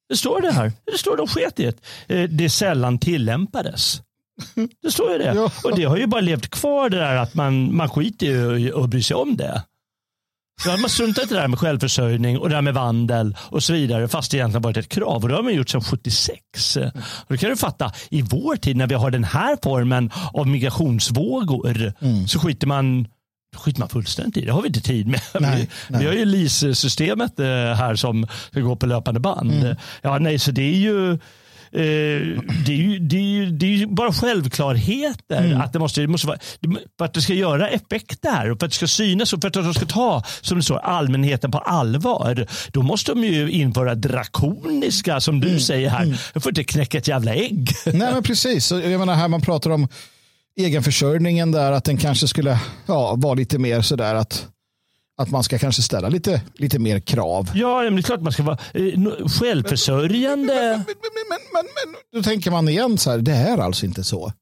Det 0.09 0.17
står 0.17 0.41
det 0.41 0.53
här. 0.53 0.73
Det 0.93 0.99
står 0.99 1.17
de 1.17 1.27
sket 1.27 1.61
i 1.61 1.73
det. 2.07 2.15
Eh, 2.17 2.29
det 2.29 2.51
sällan 2.51 2.99
tillämpades. 2.99 4.03
Det 4.83 4.91
står 4.91 5.13
ju 5.13 5.19
det. 5.19 5.33
Ja. 5.35 5.51
Och 5.65 5.77
det 5.77 5.85
har 5.85 5.97
ju 5.97 6.07
bara 6.07 6.21
levt 6.21 6.51
kvar 6.51 6.89
det 6.89 6.97
där 6.97 7.17
att 7.17 7.35
man, 7.35 7.77
man 7.77 7.89
skiter 7.89 8.59
i 8.59 8.73
att 8.73 8.89
bry 8.89 9.03
sig 9.03 9.17
om 9.17 9.37
det. 9.37 9.63
Då 10.65 10.71
hade 10.71 10.81
man 10.81 10.91
struntat 10.91 11.25
i 11.25 11.35
det 11.35 11.41
där 11.41 11.49
med 11.49 11.59
självförsörjning 11.59 12.39
och 12.39 12.49
det 12.49 12.55
där 12.55 12.63
med 12.63 12.75
vandel 12.75 13.37
och 13.41 13.63
så 13.63 13.73
vidare 13.73 14.09
fast 14.09 14.31
det 14.31 14.37
egentligen 14.37 14.63
varit 14.63 14.77
ett 14.77 14.89
krav 14.89 15.23
och 15.23 15.29
det 15.29 15.35
har 15.35 15.43
man 15.43 15.55
gjort 15.55 15.69
sedan 15.69 15.81
76. 15.81 16.41
Och 16.77 17.27
då 17.29 17.37
kan 17.37 17.51
du 17.51 17.57
fatta, 17.57 17.93
i 18.11 18.23
vår 18.23 18.57
tid 18.57 18.77
när 18.77 18.87
vi 18.87 18.95
har 18.95 19.11
den 19.11 19.25
här 19.25 19.59
formen 19.63 20.11
av 20.33 20.47
migrationsvågor 20.47 21.93
så 22.27 22.39
skiter 22.39 22.67
man 22.67 23.07
skiter 23.57 23.81
man 23.81 23.89
fullständigt 23.89 24.37
i. 24.37 24.47
Det 24.47 24.53
har 24.53 24.63
vi 24.63 24.69
inte 24.69 24.81
tid 24.81 25.07
med. 25.07 25.21
Nej, 25.41 25.57
vi, 25.61 25.69
nej. 25.89 26.01
vi 26.01 26.07
har 26.07 26.15
ju 26.15 26.25
LIS-systemet 26.25 27.41
eh, 27.41 27.47
här 27.47 27.97
som 27.97 28.27
ska 28.51 28.61
gå 28.61 28.77
på 28.77 28.87
löpande 28.87 29.21
band. 29.21 29.77
Ja, 30.03 30.19
nej, 30.19 30.39
så 30.39 30.51
det 30.51 30.63
är 30.63 30.77
ju 30.77 31.19
Eh, 31.73 31.81
det, 32.67 32.73
är 32.73 32.77
ju, 32.77 32.99
det, 32.99 33.17
är 33.17 33.21
ju, 33.21 33.51
det 33.51 33.67
är 33.67 33.71
ju 33.71 33.87
bara 33.87 34.13
självklarheter 34.13 35.61
att 35.65 35.73
det 35.73 35.79
måste, 35.79 36.01
det 36.01 36.09
måste 36.09 36.27
vara, 36.27 36.39
för 36.99 37.05
att 37.05 37.15
det 37.15 37.23
ska 37.23 37.35
göra 37.35 37.69
effekt 37.69 38.23
där 38.23 38.51
och 38.51 38.59
för 38.59 38.67
att 38.67 38.73
det 38.73 38.77
ska 38.77 38.87
synas 38.87 39.33
och 39.33 39.41
för 39.41 39.49
att 39.49 39.55
de 39.55 39.75
ska 39.75 39.87
ta 39.87 40.23
som 40.41 40.59
det 40.59 40.65
står, 40.65 40.79
allmänheten 40.79 41.51
på 41.51 41.59
allvar. 41.59 42.47
Då 42.73 42.83
måste 42.83 43.13
de 43.13 43.25
ju 43.25 43.51
införa 43.51 43.95
drakoniska, 43.95 45.21
som 45.21 45.41
du 45.41 45.61
säger 45.61 45.91
här. 45.91 46.19
Du 46.35 46.41
får 46.41 46.51
inte 46.51 46.65
knäcka 46.65 46.99
ett 46.99 47.09
jävla 47.09 47.35
ägg. 47.35 47.69
Nej, 47.85 48.13
men 48.13 48.23
precis. 48.23 48.71
Jag 48.71 48.99
menar 48.99 49.15
här 49.15 49.29
man 49.29 49.41
pratar 49.41 49.71
om 49.71 49.89
egenförsörjningen 50.57 51.53
där, 51.53 51.73
att 51.73 51.85
den 51.85 51.97
kanske 51.97 52.29
skulle 52.29 52.59
ja, 52.87 53.15
vara 53.17 53.35
lite 53.35 53.59
mer 53.59 53.83
sådär 53.83 54.15
att, 54.15 54.47
att 55.21 55.31
man 55.31 55.45
ska 55.45 55.59
kanske 55.59 55.83
ställa 55.83 56.09
lite, 56.09 56.43
lite 56.55 56.79
mer 56.79 57.01
krav. 57.01 57.51
Ja, 57.55 57.83
men 57.83 57.95
det 57.95 58.01
är 58.01 58.03
klart 58.03 58.21
man 58.21 58.33
ska 58.33 58.43
vara 58.43 58.59
eh, 58.75 59.29
självförsörjande. 59.29 60.55
Men, 60.55 60.85
men, 61.29 61.39
men, 61.53 61.65
men 61.65 61.95
då 62.13 62.23
tänker 62.23 62.51
man 62.51 62.69
igen 62.69 62.99
så 62.99 63.11
här, 63.11 63.19
det 63.19 63.33
är 63.33 63.59
alltså 63.59 63.87
inte 63.87 64.05
så. 64.05 64.33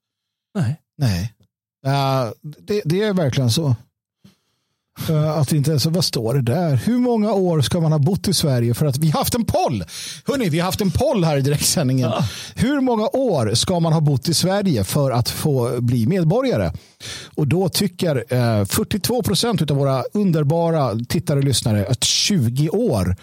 Nej. 0.58 0.76
Nej, 0.98 1.34
Ja, 1.82 2.32
det, 2.42 2.82
det 2.84 3.02
är 3.02 3.12
verkligen 3.12 3.50
så. 3.50 3.76
Eh, 5.08 5.38
Att 5.38 5.52
inte 5.52 5.80
så, 5.80 5.90
vad 5.90 6.04
står 6.04 6.34
det 6.34 6.42
där? 6.42 6.76
Hur 6.76 6.98
många 6.98 7.32
år 7.32 7.60
ska 7.60 7.80
man 7.80 7.92
ha 7.92 7.98
bott 7.98 8.28
i 8.28 8.34
Sverige 8.34 8.74
för 8.74 8.86
att 8.86 8.98
vi 8.98 9.10
har 9.10 9.18
haft 9.18 9.34
en 9.34 9.44
poll? 9.44 9.84
Hörrni, 10.26 10.48
vi 10.48 10.58
har 10.58 10.66
haft 10.66 10.80
en 10.80 10.90
poll 10.90 11.24
här 11.24 11.36
i 11.36 11.40
direktsändningen. 11.40 12.12
Hur 12.54 12.80
många 12.80 13.08
år 13.12 13.54
ska 13.54 13.80
man 13.80 13.92
ha 13.92 14.00
bott 14.00 14.28
i 14.28 14.34
Sverige 14.34 14.84
för 14.84 15.10
att 15.10 15.28
få 15.28 15.80
bli 15.80 16.06
medborgare? 16.06 16.72
Och 17.34 17.46
då 17.48 17.68
tycker 17.68 18.24
eh, 18.34 18.64
42 18.64 19.22
procent 19.22 19.70
av 19.70 19.76
våra 19.76 20.02
underbara 20.12 20.98
tittare 21.08 21.38
och 21.38 21.44
lyssnare 21.44 21.86
att 21.90 22.04
20 22.04 22.68
år 22.68 23.16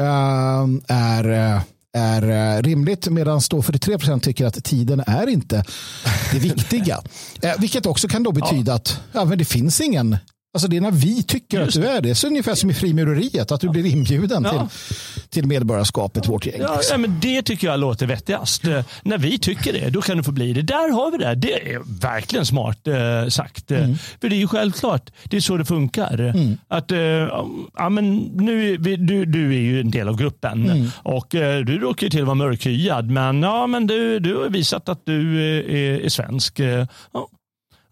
eh, 0.00 0.66
är 0.96 1.54
eh, 1.56 1.60
är 1.94 2.56
eh, 2.56 2.62
rimligt 2.62 3.08
medan 3.08 3.40
då 3.50 3.62
43 3.62 3.98
procent 3.98 4.22
tycker 4.24 4.46
att 4.46 4.64
tiden 4.64 5.02
är 5.06 5.28
inte 5.28 5.64
det 6.32 6.38
viktiga. 6.38 7.00
Eh, 7.42 7.52
vilket 7.58 7.86
också 7.86 8.08
kan 8.08 8.22
då 8.22 8.32
betyda 8.32 8.74
att 8.74 9.00
ja, 9.12 9.24
men 9.24 9.38
det 9.38 9.44
finns 9.44 9.80
ingen 9.80 10.16
Alltså 10.54 10.68
det 10.68 10.76
är 10.76 10.80
när 10.80 10.90
vi 10.90 11.22
tycker 11.22 11.60
Just 11.64 11.76
att 11.76 11.82
du 11.82 11.88
är 11.88 12.00
det. 12.00 12.14
Så 12.14 12.26
ungefär 12.26 12.54
som 12.54 12.70
i 12.70 12.74
frimureriet, 12.74 13.52
att 13.52 13.60
du 13.60 13.68
blir 13.68 13.86
inbjuden 13.86 14.42
Ja. 14.44 14.68
till, 14.68 14.96
till 15.28 15.46
medborgarskapet, 15.46 16.28
vårt 16.28 16.46
gäng. 16.46 16.60
Ja, 16.60 16.80
ja, 16.90 16.98
men 16.98 17.20
det 17.20 17.42
tycker 17.42 17.66
jag 17.66 17.80
låter 17.80 18.06
vettigast. 18.06 18.64
Eh, 18.64 18.84
när 19.02 19.18
vi 19.18 19.38
tycker 19.38 19.72
det, 19.72 19.90
då 19.90 20.00
kan 20.02 20.16
du 20.16 20.22
få 20.22 20.32
bli 20.32 20.52
det. 20.52 20.62
Där 20.62 20.90
har 20.92 21.10
vi 21.10 21.18
det. 21.18 21.34
Det 21.34 21.72
är 21.72 22.00
verkligen 22.00 22.46
smart 22.46 22.86
eh, 22.86 23.28
sagt. 23.28 23.70
Eh, 23.70 23.88
För 24.20 24.28
det 24.28 24.36
är 24.36 24.38
ju 24.38 24.48
självklart. 24.48 25.10
Det 25.24 25.36
är 25.36 25.40
så 25.40 25.56
det 25.56 25.64
funkar. 25.64 26.34
Att, 26.68 26.90
eh, 26.92 26.98
ja, 27.76 27.88
men 27.90 28.16
nu, 28.18 28.76
vi, 28.76 28.96
du, 28.96 29.24
du 29.24 29.54
är 29.54 29.60
ju 29.60 29.80
en 29.80 29.90
del 29.90 30.08
av 30.08 30.16
gruppen 30.16 30.90
och 30.96 31.34
eh, 31.34 31.64
du 31.64 31.78
råkar 31.78 32.06
ju 32.06 32.10
till 32.10 32.20
att 32.20 32.26
vara 32.26 32.34
mörkhyad. 32.34 33.10
Men, 33.10 33.42
ja, 33.42 33.66
men 33.66 33.86
du, 33.86 34.18
du 34.18 34.36
har 34.36 34.48
visat 34.48 34.88
att 34.88 35.00
du 35.06 35.40
eh, 35.40 35.74
är, 35.74 36.00
är 36.04 36.08
svensk. 36.08 36.58
Ja. 37.12 37.28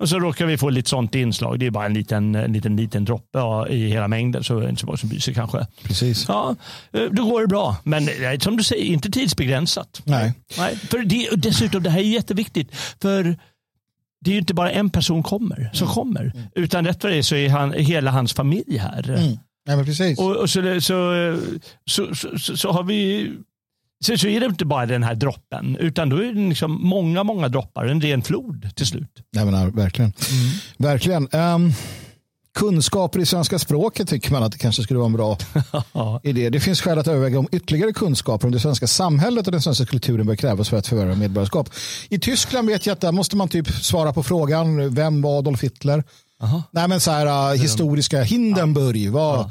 Och 0.01 0.09
så 0.09 0.19
råkar 0.19 0.47
vi 0.47 0.59
få 0.59 0.71
lite 0.71 0.89
sånt 0.89 1.15
inslag. 1.15 1.59
Det 1.59 1.67
är 1.67 1.71
bara 1.71 1.87
en 1.87 1.95
liten, 1.95 2.35
en 2.35 2.53
liten, 2.53 2.77
liten 2.77 3.05
droppe 3.05 3.39
ja, 3.39 3.69
i 3.69 3.89
hela 3.89 4.09
mängden. 4.09 4.45
Så 4.45 4.61
det 4.61 4.67
är 4.67 4.69
inte 4.69 4.81
så 4.81 4.87
många 4.87 4.97
som 4.97 5.09
bryr 5.09 5.19
sig 5.19 5.35
kanske. 5.35 5.67
Precis. 5.83 6.25
Ja, 6.29 6.57
eh, 6.93 7.03
då 7.13 7.25
går 7.25 7.41
det 7.41 7.47
bra. 7.47 7.77
Men 7.85 8.09
eh, 8.09 8.39
som 8.39 8.57
du 8.57 8.65
säger, 8.65 8.85
inte 8.85 9.11
tidsbegränsat. 9.11 10.03
Nej. 10.05 10.35
Nej, 10.59 10.77
för 10.77 10.99
det, 10.99 11.29
dessutom, 11.37 11.83
det 11.83 11.91
här 11.91 11.99
är 11.99 12.05
jätteviktigt. 12.05 12.77
För 13.03 13.23
det 14.21 14.31
är 14.31 14.33
ju 14.33 14.39
inte 14.39 14.55
bara 14.55 14.71
en 14.71 14.91
person 14.91 15.23
kommer, 15.23 15.71
som 15.73 15.89
kommer. 15.89 16.33
Utan 16.55 16.87
rätt 16.87 17.03
vad 17.03 17.13
det 17.13 17.19
är 17.19 17.23
så 17.23 17.35
är 17.35 17.49
han, 17.49 17.73
hela 17.73 18.11
hans 18.11 18.33
familj 18.33 18.77
här. 18.77 19.11
Mm. 19.11 19.39
Nej, 19.67 19.77
men 19.77 19.85
precis. 19.85 20.19
Och, 20.19 20.37
och 20.37 20.51
så, 20.51 20.81
så, 20.81 21.37
så, 21.87 22.57
så 22.57 22.73
har 22.73 22.83
vi 22.83 23.31
så, 24.05 24.19
så 24.19 24.27
är 24.27 24.41
det 24.41 24.47
inte 24.47 24.65
bara 24.65 24.87
den 24.87 25.03
här 25.03 25.15
droppen, 25.15 25.77
utan 25.77 26.09
då 26.09 26.17
är 26.17 26.33
det 26.33 26.49
liksom 26.49 26.79
många, 26.83 27.25
många 27.25 27.49
droppar, 27.49 27.87
en 27.87 28.01
ren 28.01 28.23
flod 28.23 28.71
till 28.77 28.87
slut. 28.87 29.11
Jag 29.31 29.45
menar, 29.45 29.67
verkligen. 29.67 30.13
verkligen. 30.79 31.29
Ehm, 31.33 31.73
kunskaper 32.55 33.19
i 33.21 33.27
svenska 33.27 33.59
språket 33.59 34.09
tycker 34.09 34.33
man 34.33 34.43
att 34.43 34.53
det 34.53 34.59
kanske 34.59 34.83
skulle 34.83 34.99
vara 34.99 35.07
en 35.07 35.13
bra 35.13 35.39
idé. 36.23 36.51
Det 36.51 36.61
finns 36.61 36.81
skäl 36.81 36.99
att 36.99 37.09
överväga 37.09 37.39
om 37.39 37.49
ytterligare 37.53 37.93
kunskaper 37.93 38.47
om 38.47 38.53
det 38.53 38.61
svenska 38.61 38.87
samhället 38.87 39.47
och 39.47 39.53
den 39.53 39.63
svenska 39.63 39.87
kulturen 39.87 40.27
bör 40.27 40.37
krävas 40.37 40.69
för 40.69 40.77
att 40.77 40.87
förvärva 40.87 41.15
medborgarskap. 41.15 41.71
I 42.09 42.19
Tyskland 42.19 42.69
vet 42.69 42.87
jag 42.87 42.93
att 42.93 43.01
där 43.01 43.13
måste 43.13 43.37
man 43.37 43.49
typ 43.49 43.69
svara 43.69 44.13
på 44.13 44.23
frågan 44.23 44.95
vem 44.95 45.23
var 45.23 45.39
Adolf 45.39 45.63
Hitler? 45.63 46.05
Aha. 46.43 46.63
Nej, 46.71 46.89
men 46.89 47.01
så 47.01 47.11
här, 47.11 47.53
uh, 47.53 47.61
historiska 47.63 48.23
Hindenburg 48.23 49.11
var 49.11 49.51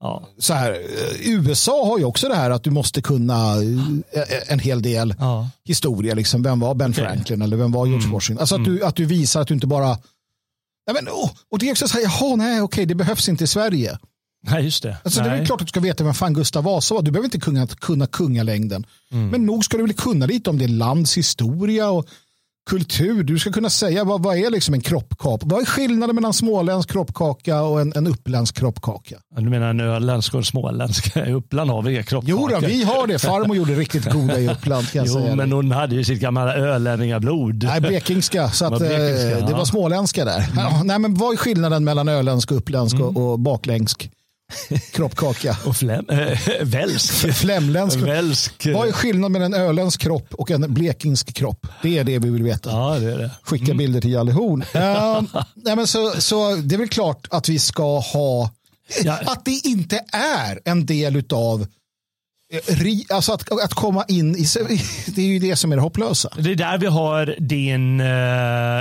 ja. 0.00 0.28
Så 0.38 0.54
här, 0.54 0.72
uh, 0.72 1.28
USA 1.28 1.86
har 1.86 1.98
ju 1.98 2.04
också 2.04 2.28
det 2.28 2.34
här 2.34 2.50
att 2.50 2.64
du 2.64 2.70
måste 2.70 3.02
kunna 3.02 3.56
uh, 3.56 4.00
en 4.48 4.58
hel 4.58 4.82
del 4.82 5.14
ja. 5.18 5.48
historia. 5.64 6.14
Liksom. 6.14 6.42
Vem 6.42 6.60
var 6.60 6.74
Ben 6.74 6.90
okay. 6.90 7.04
Franklin 7.04 7.42
eller 7.42 7.56
vem 7.56 7.72
var 7.72 7.86
George 7.86 8.04
mm. 8.04 8.14
Washington? 8.14 8.40
Alltså 8.40 8.54
att, 8.54 8.66
mm. 8.66 8.76
du, 8.76 8.84
att 8.84 8.96
du 8.96 9.04
visar 9.04 9.40
att 9.40 9.48
du 9.48 9.54
inte 9.54 9.66
bara... 9.66 9.88
Nej, 10.86 10.94
men, 10.94 11.08
oh, 11.08 11.30
och 11.50 11.58
det 11.58 11.68
är 11.68 11.72
också 11.72 11.88
så 11.88 11.94
här, 11.94 12.04
jaha, 12.04 12.36
nej, 12.36 12.62
okej, 12.62 12.86
det 12.86 12.94
behövs 12.94 13.28
inte 13.28 13.44
i 13.44 13.46
Sverige. 13.46 13.98
Nej, 14.42 14.64
just 14.64 14.82
det. 14.82 14.96
Alltså, 15.04 15.22
det 15.22 15.30
är 15.30 15.44
klart 15.44 15.60
att 15.60 15.66
du 15.66 15.70
ska 15.70 15.80
veta 15.80 16.04
vem 16.04 16.14
fan 16.14 16.34
Gustav 16.34 16.64
Vasa 16.64 16.94
var. 16.94 17.02
Du 17.02 17.10
behöver 17.10 17.26
inte 17.26 17.40
kunna, 17.40 17.66
kunna 17.66 18.06
kungalängden. 18.06 18.86
Mm. 19.12 19.28
Men 19.28 19.46
nog 19.46 19.64
ska 19.64 19.76
du 19.76 19.82
väl 19.82 19.92
kunna 19.92 20.26
lite 20.26 20.50
om 20.50 20.58
det 20.58 20.68
lands 20.68 21.16
historia 21.16 21.90
och 21.90 22.08
kultur. 22.68 23.22
Du 23.22 23.38
ska 23.38 23.52
kunna 23.52 23.70
säga 23.70 24.04
vad, 24.04 24.22
vad 24.22 24.36
är 24.36 24.50
liksom 24.50 24.74
en 24.74 24.80
kroppkaka? 24.80 25.46
Vad 25.46 25.60
är 25.60 25.64
skillnaden 25.64 26.14
mellan 26.14 26.32
småländsk 26.32 26.90
kroppkaka 26.90 27.62
och 27.62 27.80
en, 27.80 27.92
en 27.96 28.06
uppländsk 28.06 28.58
kroppkaka? 28.58 29.16
Du 29.36 29.42
menar 29.42 29.70
en 29.70 29.80
öländsk 29.80 30.34
och 30.34 30.38
en 30.38 30.44
småländsk? 30.44 31.16
I 31.26 31.32
Uppland 31.32 31.70
har 31.70 31.82
vi 31.82 31.92
inga 31.92 32.02
kroppkakor. 32.02 32.50
Jo, 32.52 32.60
då, 32.60 32.66
vi 32.66 32.84
har 32.84 33.06
det. 33.06 33.18
Farmor 33.18 33.56
gjorde 33.56 33.74
riktigt 33.74 34.04
goda 34.04 34.40
i 34.40 34.48
Uppland. 34.48 34.90
Kan 34.90 35.04
jo, 35.06 35.12
säga 35.12 35.36
men 35.36 35.52
hon 35.52 35.72
hade 35.72 35.94
ju 35.94 36.04
sitt 36.04 36.20
gamla 36.20 36.54
ölänningablod. 36.54 37.64
Nej, 37.64 37.80
blekingska. 37.80 38.50
Så 38.52 38.64
att, 38.64 38.78
blekingska, 38.78 39.38
eh, 39.38 39.46
det 39.46 39.52
var 39.52 39.64
småländska 39.64 40.24
där. 40.24 40.38
Mm. 40.38 40.48
Ja, 40.56 40.82
nej, 40.84 40.98
men 40.98 41.14
vad 41.14 41.32
är 41.32 41.36
skillnaden 41.36 41.84
mellan 41.84 42.08
öländsk, 42.08 42.50
uppländsk 42.50 42.96
mm. 42.96 43.06
och, 43.06 43.32
och 43.32 43.38
bakländsk? 43.38 44.10
Kroppkaka. 44.92 45.56
Och 45.64 45.76
fläm, 45.76 46.06
äh, 46.08 46.38
välsk. 46.62 47.34
Flämländsk. 47.34 47.98
Välsk. 47.98 48.66
Vad 48.74 48.88
är 48.88 48.92
skillnaden 48.92 49.32
mellan 49.32 49.54
en 49.54 49.60
öländsk 49.60 50.00
kropp 50.00 50.34
och 50.34 50.50
en 50.50 50.74
blekingsk 50.74 51.34
kropp? 51.34 51.66
Det 51.82 51.98
är 51.98 52.04
det 52.04 52.18
vi 52.18 52.30
vill 52.30 52.42
veta. 52.42 52.70
Ja, 52.70 52.98
det 52.98 53.12
är 53.12 53.18
det. 53.18 53.30
Skicka 53.42 53.64
mm. 53.64 53.76
bilder 53.76 54.00
till 54.00 54.12
Jalle 54.12 54.32
Horn. 54.32 54.62
uh, 54.62 55.42
nej, 55.54 55.76
men 55.76 55.86
så, 55.86 56.20
så 56.20 56.56
det 56.56 56.74
är 56.74 56.78
väl 56.78 56.88
klart 56.88 57.26
att 57.30 57.48
vi 57.48 57.58
ska 57.58 57.98
ha, 57.98 58.50
ja. 59.02 59.18
att 59.26 59.44
det 59.44 59.60
inte 59.64 60.04
är 60.12 60.60
en 60.64 60.86
del 60.86 61.24
av 61.32 61.66
eh, 62.52 62.86
Alltså 63.08 63.32
att, 63.32 63.52
att 63.52 63.74
komma 63.74 64.04
in 64.08 64.36
i, 64.36 64.46
det 65.06 65.22
är 65.22 65.26
ju 65.26 65.38
det 65.38 65.56
som 65.56 65.72
är 65.72 65.76
det 65.76 65.82
hopplösa. 65.82 66.30
Det 66.38 66.50
är 66.50 66.54
där 66.54 66.78
vi 66.78 66.86
har 66.86 67.36
din, 67.38 68.00
eh, 68.00 68.06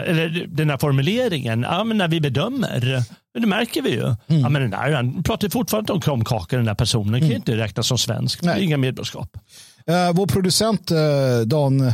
eller 0.10 0.46
den 0.48 0.70
här 0.70 0.78
formuleringen, 0.78 1.62
ja, 1.62 1.84
men 1.84 1.98
när 1.98 2.08
vi 2.08 2.22
bedömer 2.22 3.04
men 3.38 3.42
det 3.42 3.56
märker 3.56 3.82
vi 3.82 3.90
ju. 3.90 4.04
Mm. 4.04 4.42
Ja, 4.42 4.50
men 4.50 4.62
den 4.62 4.72
där, 4.72 4.92
han 4.92 5.24
pratar 5.24 5.50
fortfarande 5.50 5.94
om 5.94 6.02
kromkaka 6.02 6.56
den 6.56 6.66
där 6.66 6.74
personen. 6.74 7.16
Mm. 7.16 7.30
kan 7.30 7.32
inte 7.32 7.58
räknas 7.58 7.88
som 7.88 7.98
svensk. 7.98 8.42
Det 8.42 8.50
är 8.50 8.60
inga 8.60 8.78
medborgarskap. 8.78 9.38
Uh, 9.90 10.12
vår 10.14 10.28
producent 10.28 10.92
uh, 10.92 10.98
Dan 11.46 11.92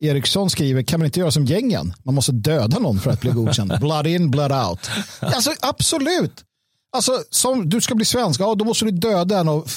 Eriksson 0.00 0.50
skriver, 0.50 0.82
kan 0.82 1.00
man 1.00 1.06
inte 1.06 1.20
göra 1.20 1.30
som 1.30 1.44
gängen? 1.44 1.94
Man 2.02 2.14
måste 2.14 2.32
döda 2.32 2.78
någon 2.78 3.00
för 3.00 3.10
att 3.10 3.20
bli 3.20 3.30
godkänd. 3.30 3.72
blood 3.80 4.06
in, 4.06 4.30
blood 4.30 4.52
out. 4.52 4.90
Alltså 5.20 5.52
absolut. 5.60 6.44
Alltså, 6.92 7.22
som 7.30 7.68
du 7.68 7.80
ska 7.80 7.94
bli 7.94 8.04
svensk, 8.04 8.40
ja, 8.40 8.54
då 8.54 8.64
måste 8.64 8.84
du 8.84 8.90
döda 8.90 9.38
en 9.38 9.48
av 9.48 9.70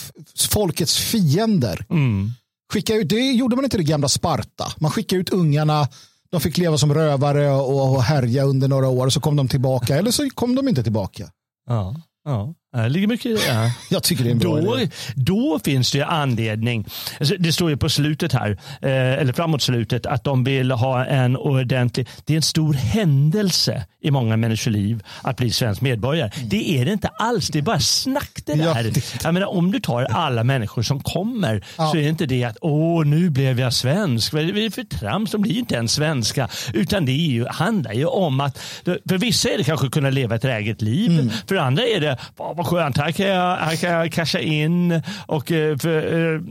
folkets 0.49 0.97
fiender. 0.97 1.85
Mm. 1.89 2.31
Skicka 2.73 2.95
ut, 2.95 3.09
det 3.09 3.31
gjorde 3.31 3.55
man 3.55 3.65
inte 3.65 3.77
i 3.77 3.79
det 3.79 3.89
gamla 3.89 4.09
Sparta. 4.09 4.73
Man 4.77 4.91
skickade 4.91 5.21
ut 5.21 5.29
ungarna 5.29 5.87
de 6.31 6.41
fick 6.41 6.57
leva 6.57 6.77
som 6.77 6.93
rövare 6.93 7.51
och 7.51 8.03
härja 8.03 8.43
under 8.43 8.67
några 8.67 8.87
år. 8.87 9.09
Så 9.09 9.19
kom 9.19 9.35
de 9.35 9.47
tillbaka 9.47 9.97
eller 9.97 10.11
så 10.11 10.29
kom 10.29 10.55
de 10.55 10.67
inte 10.67 10.83
tillbaka. 10.83 11.31
Ja, 11.67 11.95
ja. 12.25 12.53
Det 12.71 12.89
ligger 12.89 13.07
mycket 13.07 13.25
i 13.25 13.33
det. 13.33 13.71
Jag 13.89 14.03
tycker 14.03 14.23
det 14.23 14.29
är 14.29 14.31
en 14.31 14.39
bra 14.39 14.61
då, 14.61 14.79
idé. 14.79 14.91
då 15.15 15.59
finns 15.63 15.91
det 15.91 16.03
anledning. 16.03 16.85
Alltså, 17.19 17.35
det 17.39 17.53
står 17.53 17.69
ju 17.69 17.77
på 17.77 17.89
slutet 17.89 18.33
här, 18.33 18.51
eh, 18.81 18.91
eller 18.91 19.33
framåt 19.33 19.61
slutet, 19.61 20.05
att 20.05 20.23
de 20.23 20.43
vill 20.43 20.71
ha 20.71 21.05
en 21.05 21.37
ordentlig... 21.37 22.07
Det 22.25 22.33
är 22.33 22.35
en 22.35 22.41
stor 22.41 22.73
händelse 22.73 23.85
i 24.01 24.11
många 24.11 24.37
människors 24.37 24.67
liv 24.67 25.03
att 25.21 25.37
bli 25.37 25.51
svensk 25.51 25.81
medborgare. 25.81 26.31
Mm. 26.35 26.49
Det 26.49 26.69
är 26.69 26.85
det 26.85 26.91
inte 26.91 27.07
alls. 27.07 27.47
Det 27.47 27.59
är 27.59 27.63
bara 27.63 27.79
snack 27.79 28.31
det 28.45 28.53
där. 28.53 28.63
Ja, 28.63 28.83
det... 28.83 29.23
Jag 29.23 29.33
menar, 29.33 29.47
om 29.47 29.71
du 29.71 29.79
tar 29.79 30.03
alla 30.03 30.43
människor 30.43 30.81
som 30.81 30.99
kommer 30.99 31.65
ja. 31.77 31.91
så 31.91 31.97
är 31.97 32.01
det 32.01 32.09
inte 32.09 32.25
det 32.25 32.43
att 32.43 32.57
åh, 32.61 33.05
nu 33.05 33.29
blev 33.29 33.59
jag 33.59 33.73
svensk. 33.73 34.33
Vad 34.33 34.41
är 34.41 34.53
det 34.53 34.71
för 34.71 34.83
trams? 34.83 35.31
De 35.31 35.41
blir 35.41 35.51
ju 35.51 35.59
inte 35.59 35.75
ens 35.75 35.93
svenska. 35.93 36.49
Utan 36.73 37.05
det 37.05 37.11
ju, 37.11 37.45
handlar 37.47 37.93
ju 37.93 38.05
om 38.05 38.39
att, 38.39 38.57
för 38.83 39.17
vissa 39.17 39.49
är 39.49 39.57
det 39.57 39.63
kanske 39.63 39.85
att 39.85 39.93
kunna 39.93 40.09
leva 40.09 40.35
ett 40.35 40.45
eget 40.45 40.81
liv. 40.81 41.11
Mm. 41.11 41.29
För 41.47 41.55
andra 41.55 41.83
är 41.83 41.99
det, 41.99 42.17
vad 42.59 42.67
skönt, 42.67 42.97
här 42.97 43.11
kan 43.11 43.27
jag, 43.27 43.57
här 43.57 43.75
kan 43.75 43.91
jag 43.91 44.11
casha 44.11 44.39
in 44.39 45.01
och 45.25 45.51
eh, 45.51 45.77
för, 45.77 46.33
eh, 46.35 46.41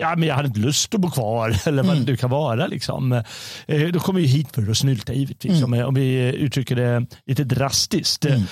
ja, 0.00 0.16
men 0.16 0.28
jag 0.28 0.34
hade 0.34 0.48
inte 0.48 0.60
lust 0.60 0.94
att 0.94 1.00
bo 1.00 1.10
kvar 1.10 1.56
eller 1.66 1.82
vad 1.82 1.92
mm. 1.92 2.06
det 2.06 2.16
kan 2.16 2.30
vara. 2.30 2.66
Liksom. 2.66 3.12
Eh, 3.66 3.88
då 3.92 4.00
kommer 4.00 4.20
vi 4.20 4.26
hit 4.26 4.48
för 4.52 4.70
att 4.70 4.76
snylta 4.76 5.12
givetvis, 5.12 5.62
mm. 5.62 5.86
om 5.86 5.94
vi 5.94 6.34
uttrycker 6.36 6.76
det 6.76 7.06
lite 7.26 7.44
drastiskt. 7.44 8.24
Mm. 8.24 8.42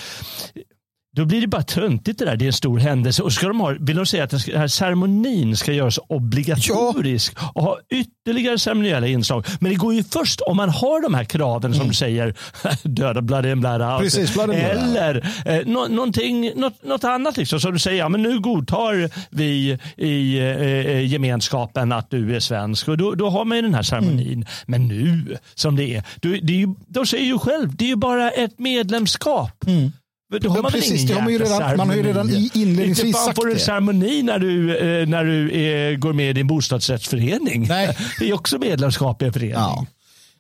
Då 1.17 1.25
blir 1.25 1.41
det 1.41 1.47
bara 1.47 1.63
töntigt 1.63 2.19
det 2.19 2.25
där. 2.25 2.37
Det 2.37 2.45
är 2.45 2.47
en 2.47 2.53
stor 2.53 2.79
händelse. 2.79 3.23
Och 3.23 3.33
ska 3.33 3.49
de 3.49 3.61
ha, 3.61 3.75
vill 3.81 3.97
de 3.97 4.07
säga 4.07 4.25
att 4.25 4.31
den 4.31 4.41
här 4.41 4.69
ceremonin 4.69 5.57
ska 5.57 5.73
göras 5.73 5.99
obligatorisk 6.09 7.33
ja. 7.37 7.51
och 7.55 7.63
ha 7.63 7.79
ytterligare 7.91 8.59
ceremoniella 8.59 9.07
inslag. 9.07 9.47
Men 9.61 9.71
det 9.71 9.77
går 9.77 9.95
ju 9.95 10.05
först 10.05 10.41
om 10.41 10.57
man 10.57 10.69
har 10.69 11.03
de 11.03 11.15
här 11.15 11.25
kraven 11.25 11.73
som 11.73 11.81
mm. 11.81 11.89
du 11.89 11.95
säger. 11.95 12.35
döda 12.89 13.23
blood 13.23 13.47
in 13.47 13.61
blood 13.61 13.83
out. 13.83 14.01
Precis, 14.01 14.35
blood 14.35 14.51
in, 14.51 14.57
blood 14.57 14.67
Eller 14.67 15.29
eh, 15.45 15.67
no, 15.67 15.89
någonting, 15.89 16.53
något, 16.57 16.83
något 16.85 17.05
annat. 17.05 17.37
Liksom, 17.37 17.61
som 17.61 17.73
du 17.73 17.79
säger, 17.79 17.99
ja, 17.99 18.09
men 18.09 18.23
nu 18.23 18.41
godtar 18.41 19.11
vi 19.31 19.79
i 19.97 20.39
eh, 20.39 20.45
eh, 20.47 21.07
gemenskapen 21.07 21.93
att 21.93 22.11
du 22.11 22.37
är 22.37 22.41
svensk. 22.41 22.89
Och 22.89 22.99
då, 22.99 23.15
då 23.15 23.31
har 23.31 23.45
man 23.45 23.57
ju 23.57 23.63
den 23.63 23.75
här 23.75 23.83
ceremonin. 23.83 24.33
Mm. 24.33 24.47
Men 24.67 24.89
nu 24.89 25.37
som 25.55 25.77
det 25.77 25.95
är, 25.97 26.03
då, 26.21 26.29
det 26.29 26.53
är 26.53 26.59
ju, 26.59 26.75
de 26.87 27.07
säger 27.07 27.25
ju 27.25 27.39
själv, 27.39 27.77
det 27.77 27.85
är 27.85 27.89
ju 27.89 27.97
bara 27.97 28.31
ett 28.31 28.59
medlemskap. 28.59 29.65
Mm. 29.67 29.93
Då 30.39 30.51
har 30.51 30.63
man, 30.63 30.73
precis, 30.73 31.07
det 31.07 31.15
har 31.15 31.23
man, 31.23 31.33
ju 31.33 31.39
redan, 31.39 31.77
man 31.77 31.89
har 31.89 31.97
ju 31.97 32.03
redan 32.03 32.31
inledningsvis 32.55 33.07
inte 33.07 33.19
sagt 33.19 33.37
får 33.37 33.47
det. 33.47 33.53
en 33.53 33.59
ceremoni 33.59 34.23
när 34.23 34.39
du, 34.39 34.79
eh, 34.79 35.09
när 35.09 35.25
du 35.25 35.61
är, 35.61 35.97
går 35.97 36.13
med 36.13 36.39
i 36.39 36.41
en 36.41 36.47
bostadsrättsförening. 36.47 37.67
Nej. 37.69 37.97
Det 38.19 38.29
är 38.29 38.35
också 38.35 38.59
medlemskap 38.59 39.23
i 39.23 39.25
en 39.25 39.33
förening. 39.33 39.55
Ja. 39.55 39.87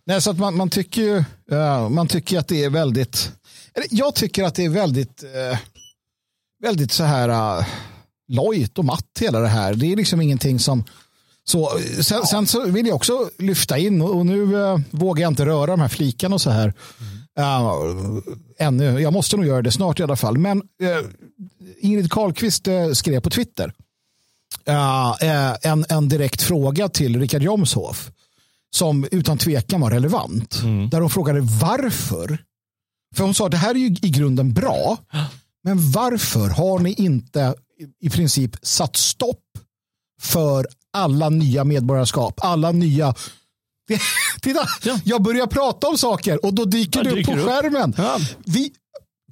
Nej, 0.07 0.23
så 0.23 0.31
att 0.31 0.39
man, 0.39 0.57
man, 0.57 0.71
tycker 0.71 1.03
ju, 1.03 1.25
uh, 1.53 1.89
man 1.89 2.09
tycker 2.09 2.39
att 2.39 2.49
det 2.49 2.65
är 2.65 2.71
väldigt, 2.71 3.33
jag 3.91 4.15
tycker 4.15 4.45
att 4.45 4.55
det 4.55 4.65
är 4.65 4.69
väldigt, 4.69 5.25
uh, 5.25 5.59
väldigt 6.63 6.93
så 6.93 7.05
här 7.05 7.59
uh, 7.59 7.67
lojt 8.29 8.79
och 8.79 8.85
matt 8.85 9.19
hela 9.21 9.41
det 9.41 9.49
här. 9.49 9.75
Det 9.75 9.93
är 9.93 9.97
liksom 9.97 10.21
ingenting 10.21 10.59
som, 10.59 10.85
så, 11.45 11.71
sen, 12.01 12.19
ja. 12.19 12.27
sen 12.27 12.47
så 12.47 12.65
vill 12.65 12.87
jag 12.87 12.97
också 12.97 13.31
lyfta 13.39 13.79
in 13.79 14.03
och, 14.03 14.17
och 14.17 14.27
nu 14.27 14.43
uh, 14.43 14.79
vågar 14.91 15.23
jag 15.23 15.31
inte 15.31 15.47
röra 15.47 15.67
de 15.67 15.81
här 15.81 15.89
flikarna 15.89 16.35
och 16.35 16.41
så 16.41 16.51
här. 16.51 16.63
Mm. 17.01 17.10
Uh, 17.39 18.23
ännu. 18.59 19.01
Jag 19.01 19.13
måste 19.13 19.37
nog 19.37 19.47
göra 19.47 19.63
det 19.63 19.73
snart 19.73 20.01
i 20.01 20.03
alla 20.03 20.17
fall. 20.17 20.39
Men 20.39 20.59
uh, 20.59 21.11
Ingrid 21.81 22.13
Carlqvist 22.13 22.69
uh, 22.69 22.93
skrev 22.93 23.21
på 23.21 23.31
Twitter 23.31 23.73
en, 25.63 25.85
en 25.89 26.09
direkt 26.09 26.43
fråga 26.43 26.89
till 26.89 27.21
Richard 27.21 27.43
Jomshof 27.43 28.11
som 28.71 29.07
utan 29.11 29.39
tvekan 29.39 29.81
var 29.81 29.91
relevant. 29.91 30.61
Mm. 30.63 30.91
Där 30.91 31.01
hon 31.01 31.11
frågade 31.11 31.41
varför. 31.41 32.39
För 33.17 33.25
hon 33.25 33.35
sa 33.35 33.45
att 33.45 33.51
det 33.51 33.57
här 33.57 33.75
är 33.75 33.79
ju 33.79 33.87
i 33.87 34.11
grunden 34.11 34.53
bra. 34.53 34.99
Men 35.65 35.91
varför 35.91 36.49
har 36.49 36.79
ni 36.79 36.93
inte 36.93 37.55
i 38.01 38.11
princip 38.11 38.57
satt 38.63 38.97
stopp 38.97 39.45
för 40.21 40.67
alla 40.93 41.29
nya 41.29 41.65
medborgarskap, 41.65 42.35
alla 42.43 42.73
nya 42.73 43.15
Titta, 44.43 44.67
ja. 44.83 45.01
jag 45.05 45.23
börjar 45.23 45.47
prata 45.47 45.87
om 45.87 45.99
saker 45.99 46.45
och 46.45 46.55
då 46.55 46.65
dyker 46.65 47.05
ja, 47.05 47.11
du 47.11 47.21
upp 47.21 47.27
på 47.27 47.33
upp. 47.33 47.47
skärmen. 47.47 47.95
Ja. 47.97 48.19
Vi, 48.47 48.73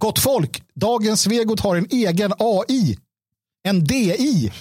gott 0.00 0.18
folk, 0.18 0.62
dagens 0.74 1.22
Svegot 1.22 1.60
har 1.60 1.76
en 1.76 1.86
egen 1.90 2.32
AI. 2.38 2.98
En 3.68 3.84
DI. 3.84 4.52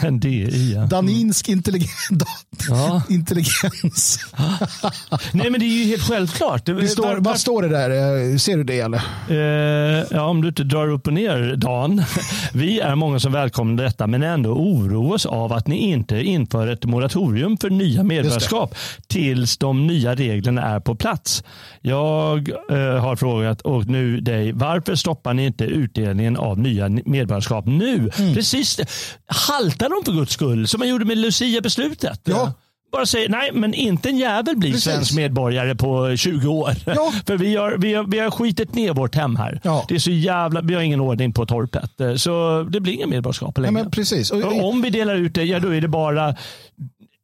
En 0.00 0.20
DI, 0.20 0.72
ja. 0.74 0.86
Daninsk 0.86 1.48
intelligens. 1.48 2.08
Ja. 2.68 3.02
intelligens. 3.08 4.18
Nej, 5.32 5.50
men 5.50 5.60
det 5.60 5.66
är 5.66 5.84
ju 5.84 5.84
helt 5.84 6.02
självklart. 6.02 6.66
Det 6.66 6.88
står, 6.88 7.02
var, 7.02 7.16
vad 7.16 7.40
står 7.40 7.62
det 7.62 7.68
där? 7.68 7.90
Eh, 7.90 8.36
ser 8.36 8.56
du 8.56 8.64
det 8.64 8.80
eller? 8.80 9.00
Eh, 9.28 10.06
ja, 10.10 10.22
om 10.22 10.42
du 10.42 10.48
inte 10.48 10.64
drar 10.64 10.88
upp 10.88 11.06
och 11.06 11.12
ner, 11.12 11.56
Dan. 11.56 12.02
Vi 12.52 12.80
är 12.80 12.94
många 12.94 13.20
som 13.20 13.32
välkomnar 13.32 13.84
detta, 13.84 14.06
men 14.06 14.22
ändå 14.22 14.50
oroas 14.50 15.26
av 15.26 15.52
att 15.52 15.66
ni 15.66 15.76
inte 15.76 16.16
inför 16.22 16.66
ett 16.68 16.84
moratorium 16.84 17.56
för 17.56 17.70
nya 17.70 18.02
medborgarskap 18.02 18.74
tills 19.06 19.58
de 19.58 19.86
nya 19.86 20.14
reglerna 20.14 20.62
är 20.62 20.80
på 20.80 20.94
plats. 20.94 21.44
Jag 21.80 22.48
eh, 22.70 22.76
har 22.76 23.16
frågat 23.16 23.60
och 23.60 23.86
nu 23.86 24.20
dig, 24.20 24.52
varför 24.52 24.94
stoppar 24.94 25.34
ni 25.34 25.46
inte 25.46 25.64
utdelningen 25.64 26.36
av 26.36 26.58
nya 26.58 26.88
medborgarskap 26.88 27.66
nu? 27.66 28.10
Mm. 28.18 28.34
Precis, 28.34 28.80
halta 29.26 29.83
dem 29.88 30.04
för 30.04 30.12
guds 30.12 30.32
skull, 30.32 30.68
som 30.68 30.78
man 30.78 30.88
gjorde 30.88 31.04
med 31.04 31.18
Lucia-beslutet. 31.18 32.20
Ja. 32.24 32.52
Bara 32.92 33.06
säger 33.06 33.28
nej, 33.28 33.50
men 33.52 33.74
inte 33.74 34.08
en 34.08 34.16
jävel 34.16 34.56
blir 34.56 34.70
Precis. 34.70 34.84
svensk 34.84 35.14
medborgare 35.14 35.74
på 35.74 36.16
20 36.16 36.48
år. 36.48 36.74
Ja. 36.86 37.12
För 37.26 37.36
vi 37.36 37.56
har, 37.56 37.76
vi, 37.78 37.94
har, 37.94 38.04
vi 38.04 38.18
har 38.18 38.30
skitit 38.30 38.74
ner 38.74 38.94
vårt 38.94 39.14
hem 39.14 39.36
här. 39.36 39.60
Ja. 39.64 39.84
Det 39.88 39.94
är 39.94 39.98
så 39.98 40.10
jävla, 40.10 40.60
vi 40.60 40.74
har 40.74 40.82
ingen 40.82 41.00
ordning 41.00 41.32
på 41.32 41.46
torpet. 41.46 42.20
Så 42.20 42.62
det 42.70 42.80
blir 42.80 42.92
ingen 42.92 43.10
medborgarskap 43.10 43.58
längre. 43.58 43.78
Ja, 43.78 43.82
men 43.82 43.90
precis. 43.90 44.30
Och, 44.30 44.64
om 44.64 44.82
vi 44.82 44.90
delar 44.90 45.14
ut 45.14 45.34
det, 45.34 45.44
ja 45.44 45.60
då 45.60 45.74
är 45.74 45.80
det 45.80 45.88
bara 45.88 46.34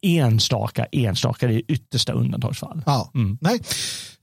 enstaka, 0.01 0.85
enstaka, 0.91 1.47
det 1.47 1.53
är 1.53 1.61
yttersta 1.67 2.13
undantagsfall. 2.13 2.81
Ja, 2.85 3.11
mm. 3.15 3.37
nej. 3.41 3.59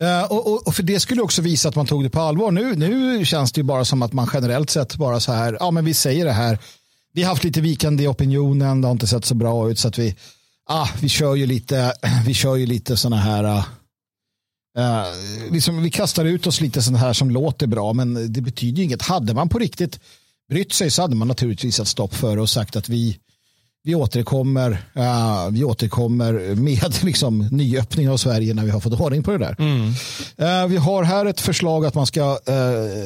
Uh, 0.03 0.33
och, 0.33 0.67
och, 0.67 0.75
för 0.75 0.83
det 0.83 1.01
skulle 1.01 1.23
också 1.23 1.43
visa 1.43 1.69
att 1.69 1.77
man 1.77 1.87
tog 1.87 2.05
det 2.05 2.11
på 2.11 2.21
allvar. 2.21 2.51
Nu, 2.51 2.75
nu 2.75 3.25
känns 3.25 3.53
det 3.53 3.59
ju 3.59 3.65
bara 3.65 3.85
som 3.85 4.03
att 4.03 4.13
man 4.13 4.29
generellt 4.33 4.71
sett 4.71 4.97
bara 4.97 5.21
så 5.21 5.33
här, 5.33 5.57
ja 5.61 5.71
men 5.71 5.85
vi 5.85 5.95
säger 5.95 6.25
det 6.25 6.33
här, 6.33 6.59
vi 7.19 7.23
har 7.23 7.31
haft 7.31 7.45
lite 7.45 7.61
vikande 7.61 8.05
i 8.05 8.09
opinionen, 8.09 8.81
det 8.81 8.87
har 8.87 8.93
inte 8.93 9.07
sett 9.07 9.25
så 9.25 9.35
bra 9.35 9.71
ut 9.71 9.79
så 9.79 9.89
att 9.89 9.99
vi, 9.99 10.15
ah, 10.67 10.89
vi 11.01 11.09
kör 11.09 11.35
ju 11.35 11.47
lite, 11.47 11.93
vi 12.27 12.35
kör 12.35 12.57
ju 12.57 12.67
lite 12.67 12.97
sådana 12.97 13.17
här, 13.17 13.45
uh, 14.79 15.05
liksom, 15.51 15.83
vi 15.83 15.91
kastar 15.91 16.25
ut 16.25 16.47
oss 16.47 16.61
lite 16.61 16.83
sådana 16.83 16.99
här 16.99 17.13
som 17.13 17.31
låter 17.31 17.67
bra, 17.67 17.93
men 17.93 18.33
det 18.33 18.41
betyder 18.41 18.79
ju 18.79 18.85
inget. 18.85 19.03
Hade 19.03 19.35
man 19.35 19.49
på 19.49 19.59
riktigt 19.59 20.01
brytt 20.51 20.73
sig 20.73 20.91
så 20.91 21.03
hade 21.03 21.17
man 21.17 21.29
naturligtvis 21.29 21.77
satt 21.77 21.89
stopp 21.89 22.15
för 22.15 22.37
och 22.37 22.51
sagt 22.51 22.77
att 22.77 22.89
vi, 22.89 23.19
vi 23.85 23.95
återkommer, 23.95 24.71
uh, 24.97 25.51
vi 25.51 25.65
återkommer 25.65 26.55
med 26.55 26.95
liksom, 27.05 27.49
nyöppning 27.51 28.11
av 28.11 28.17
Sverige 28.17 28.55
när 28.55 28.65
vi 28.65 28.71
har 28.71 28.81
fått 28.81 29.01
ordning 29.01 29.23
på 29.23 29.31
det 29.31 29.39
där. 29.39 29.57
Mm. 29.59 29.87
Uh, 29.87 30.69
vi 30.69 30.77
har 30.77 31.03
här 31.03 31.27
ett 31.27 31.41
förslag 31.41 31.87
att 31.87 31.95
man 31.95 32.07
ska 32.07 32.39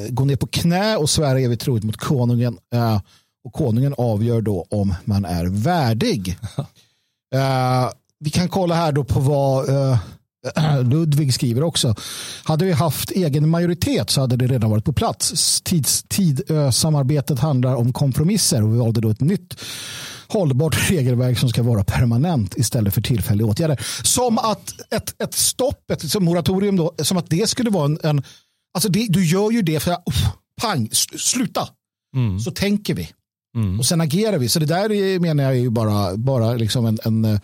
gå 0.08 0.24
ner 0.24 0.36
på 0.36 0.46
knä 0.46 0.96
och 0.96 1.10
Sverige 1.10 1.48
vi 1.48 1.56
troligt 1.56 1.84
mot 1.84 1.96
konungen. 1.96 2.58
Och 3.44 3.52
konungen 3.52 3.94
avgör 3.98 4.40
då 4.40 4.66
om 4.70 4.94
man 5.04 5.24
är 5.24 5.46
värdig. 5.46 6.38
vi 8.18 8.30
kan 8.30 8.48
kolla 8.48 8.74
här 8.74 8.92
då 8.92 9.04
på 9.04 9.20
vad 9.20 9.68
Ludvig 10.82 11.34
skriver 11.34 11.62
också. 11.62 11.94
Hade 12.44 12.64
vi 12.64 12.72
haft 12.72 13.10
egen 13.10 13.48
majoritet 13.48 14.10
så 14.10 14.20
hade 14.20 14.36
det 14.36 14.46
redan 14.46 14.70
varit 14.70 14.84
på 14.84 14.92
plats. 14.92 15.60
Tids, 15.60 16.02
tid, 16.08 16.42
samarbetet 16.72 17.38
handlar 17.38 17.74
om 17.74 17.92
kompromisser 17.92 18.62
och 18.62 18.74
vi 18.74 18.78
valde 18.78 19.00
då 19.00 19.10
ett 19.10 19.20
nytt 19.20 19.56
hållbart 20.32 20.90
regelverk 20.90 21.38
som 21.38 21.48
ska 21.48 21.62
vara 21.62 21.84
permanent 21.84 22.56
istället 22.56 22.94
för 22.94 23.00
tillfälliga 23.00 23.46
åtgärder. 23.46 23.80
Som 24.02 24.38
att 24.38 24.74
ett, 24.90 25.22
ett 25.22 25.34
stopp, 25.34 25.90
ett 25.90 26.02
liksom 26.02 26.24
moratorium, 26.24 26.76
då, 26.76 26.94
som 27.02 27.16
att 27.16 27.30
det 27.30 27.50
skulle 27.50 27.70
vara 27.70 27.84
en... 27.84 27.98
en 28.02 28.22
alltså 28.74 28.88
det, 28.88 29.06
du 29.08 29.26
gör 29.26 29.50
ju 29.50 29.62
det 29.62 29.80
för 29.80 29.90
att, 29.90 30.06
oh, 30.06 30.28
pang, 30.62 30.88
sluta. 31.16 31.68
Mm. 32.16 32.40
Så 32.40 32.50
tänker 32.50 32.94
vi. 32.94 33.08
Mm. 33.54 33.78
Och 33.78 33.86
sen 33.86 34.00
agerar 34.00 34.38
vi. 34.38 34.48
Så 34.48 34.58
det 34.58 34.66
där 34.66 34.92
är, 34.92 35.18
menar 35.18 35.44
jag 35.44 35.52
är 35.52 35.56
ju 35.56 35.70
bara, 35.70 36.16
bara 36.16 36.52
liksom 36.52 36.86
en, 36.86 36.98
en 37.04 37.40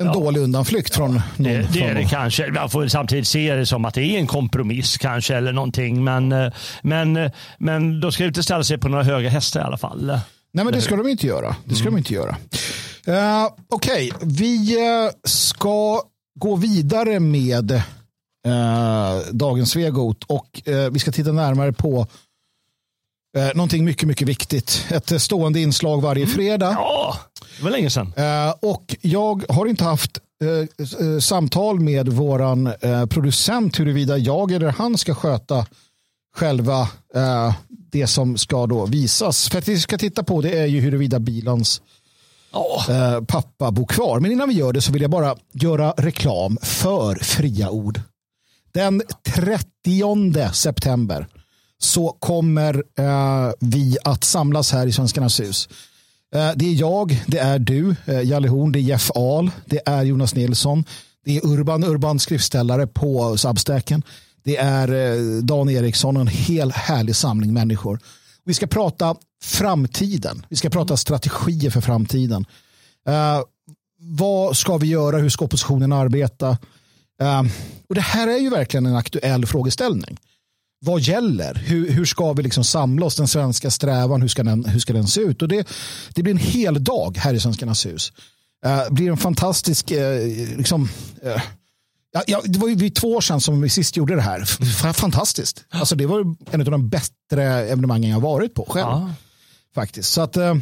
en 0.00 0.06
ja. 0.06 0.12
dålig 0.12 0.40
undanflykt 0.40 0.94
från 0.94 1.12
någon. 1.12 1.22
Det, 1.36 1.68
det 1.72 1.80
är 1.80 1.94
det 1.94 2.04
kanske. 2.04 2.50
Man 2.50 2.70
får 2.70 2.88
samtidigt 2.88 3.28
se 3.28 3.54
det 3.54 3.66
som 3.66 3.84
att 3.84 3.94
det 3.94 4.02
är 4.02 4.18
en 4.18 4.26
kompromiss 4.26 4.98
kanske 4.98 5.36
eller 5.36 5.52
någonting. 5.52 6.04
Men, 6.04 6.32
eh, 6.32 6.52
men, 6.82 7.16
eh, 7.16 7.30
men 7.58 8.00
då 8.00 8.12
ska 8.12 8.24
inte 8.24 8.42
ställa 8.42 8.64
sig 8.64 8.78
på 8.78 8.88
några 8.88 9.04
höga 9.04 9.28
hästar 9.28 9.60
i 9.60 9.62
alla 9.62 9.78
fall. 9.78 10.06
Nej, 10.52 10.64
men 10.64 10.74
det 10.74 10.80
ska 10.80 10.96
de 10.96 11.08
inte 11.08 11.26
göra. 11.26 11.56
Det 11.64 11.74
ska 11.74 11.88
mm. 11.88 11.94
de 11.94 11.98
inte 11.98 12.14
göra. 12.14 12.36
Uh, 13.08 13.48
Okej, 13.68 14.12
okay. 14.14 14.28
vi 14.28 14.76
uh, 14.76 15.10
ska 15.24 16.02
gå 16.40 16.56
vidare 16.56 17.20
med 17.20 17.70
uh, 17.72 17.80
dagens 19.32 19.70
Svegot 19.70 20.24
och 20.24 20.62
uh, 20.68 20.90
vi 20.90 20.98
ska 20.98 21.12
titta 21.12 21.32
närmare 21.32 21.72
på 21.72 22.06
uh, 23.36 23.50
någonting 23.54 23.84
mycket, 23.84 24.08
mycket 24.08 24.28
viktigt. 24.28 24.86
Ett 24.90 25.22
stående 25.22 25.60
inslag 25.60 26.02
varje 26.02 26.24
mm. 26.24 26.34
fredag. 26.34 26.72
Ja, 26.72 27.16
det 27.58 27.64
var 27.64 27.70
länge 27.70 27.90
sedan. 27.90 28.12
och 28.60 28.96
jag 29.00 29.44
har 29.48 29.66
inte 29.66 29.84
haft 29.84 30.18
samtal 31.20 31.80
med 31.80 32.08
våran 32.08 32.72
producent 33.10 33.80
huruvida 33.80 34.18
jag 34.18 34.52
eller 34.52 34.68
han 34.68 34.98
ska 34.98 35.14
sköta 35.14 35.66
själva 36.36 36.88
det 37.90 38.06
som 38.06 38.38
ska 38.38 38.66
då 38.66 38.86
visas. 38.86 39.48
För 39.48 39.58
att 39.58 39.68
vi 39.68 39.80
ska 39.80 39.98
titta 39.98 40.22
på 40.22 40.40
det 40.40 40.58
är 40.58 40.66
ju 40.66 40.80
huruvida 40.80 41.18
bilans 41.18 41.82
oh. 42.52 42.90
eh, 42.90 43.20
pappa 43.24 43.70
bor 43.70 43.86
kvar. 43.86 44.20
Men 44.20 44.32
innan 44.32 44.48
vi 44.48 44.54
gör 44.54 44.72
det 44.72 44.80
så 44.80 44.92
vill 44.92 45.02
jag 45.02 45.10
bara 45.10 45.36
göra 45.52 45.94
reklam 45.96 46.58
för 46.62 47.14
fria 47.14 47.70
ord. 47.70 48.00
Den 48.72 49.02
30 49.34 50.52
september 50.52 51.26
så 51.80 52.16
kommer 52.18 52.74
eh, 52.98 53.52
vi 53.60 53.96
att 54.04 54.24
samlas 54.24 54.72
här 54.72 54.86
i 54.86 54.92
Svenskarnas 54.92 55.40
hus. 55.40 55.68
Eh, 56.34 56.50
det 56.56 56.64
är 56.64 56.74
jag, 56.74 57.24
det 57.26 57.38
är 57.38 57.58
du, 57.58 57.96
eh, 58.06 58.22
Jalle 58.22 58.48
Horn, 58.48 58.72
det 58.72 58.78
är 58.78 58.82
Jeff 58.82 59.10
Ahl, 59.14 59.50
det 59.64 59.80
är 59.86 60.02
Jonas 60.02 60.34
Nilsson, 60.34 60.84
det 61.24 61.36
är 61.36 61.46
Urban, 61.46 61.84
Urban 61.84 62.18
skriftställare 62.18 62.86
på 62.86 63.36
Substacken. 63.36 64.02
Det 64.44 64.56
är 64.56 64.92
eh, 64.92 65.42
Dan 65.42 65.68
Eriksson 65.68 66.16
och 66.16 66.20
en 66.20 66.28
hel 66.28 66.72
härlig 66.72 67.16
samling 67.16 67.52
människor. 67.52 68.00
Vi 68.44 68.54
ska 68.54 68.66
prata 68.66 69.16
framtiden. 69.42 70.46
Vi 70.48 70.56
ska 70.56 70.70
prata 70.70 70.96
strategier 70.96 71.70
för 71.70 71.80
framtiden. 71.80 72.46
Uh, 73.08 73.42
vad 73.98 74.56
ska 74.56 74.76
vi 74.76 74.86
göra? 74.86 75.18
Hur 75.18 75.28
ska 75.28 75.44
oppositionen 75.44 75.92
arbeta? 75.92 76.50
Uh, 77.22 77.42
och 77.88 77.94
Det 77.94 78.00
här 78.00 78.28
är 78.28 78.38
ju 78.38 78.50
verkligen 78.50 78.86
en 78.86 78.96
aktuell 78.96 79.46
frågeställning. 79.46 80.18
Vad 80.80 81.00
gäller? 81.00 81.54
Hur, 81.54 81.90
hur 81.90 82.04
ska 82.04 82.32
vi 82.32 82.42
liksom 82.42 82.64
samla 82.64 83.06
oss? 83.06 83.16
Den 83.16 83.28
svenska 83.28 83.70
strävan, 83.70 84.22
hur 84.22 84.28
ska 84.28 84.42
den, 84.42 84.64
hur 84.64 84.80
ska 84.80 84.92
den 84.92 85.06
se 85.06 85.20
ut? 85.20 85.42
Och 85.42 85.48
det, 85.48 85.68
det 86.14 86.22
blir 86.22 86.32
en 86.32 86.38
hel 86.38 86.84
dag 86.84 87.16
här 87.16 87.34
i 87.34 87.40
Svenskarnas 87.40 87.86
hus. 87.86 88.12
Uh, 88.66 88.94
blir 88.94 89.10
en 89.10 89.16
fantastisk 89.16 89.90
liksom, 90.56 90.88
Ja, 92.12 92.22
ja, 92.26 92.42
det 92.44 92.58
var 92.58 92.68
ju 92.68 92.74
vid 92.74 92.94
två 92.94 93.08
år 93.08 93.20
sedan 93.20 93.40
som 93.40 93.60
vi 93.60 93.68
sist 93.68 93.96
gjorde 93.96 94.14
det 94.14 94.22
här. 94.22 94.44
Fantastiskt. 94.92 95.64
Alltså, 95.68 95.96
det 95.96 96.06
var 96.06 96.36
en 96.50 96.60
av 96.60 96.70
de 96.70 96.88
bättre 96.88 97.44
evenemangen 97.44 98.10
jag 98.10 98.20
varit 98.20 98.54
på 98.54 98.66
själv. 98.68 98.86
Ja. 98.86 99.14
Faktiskt. 99.74 100.12
Så 100.12 100.20
att 100.20 100.36
eh, 100.36 100.54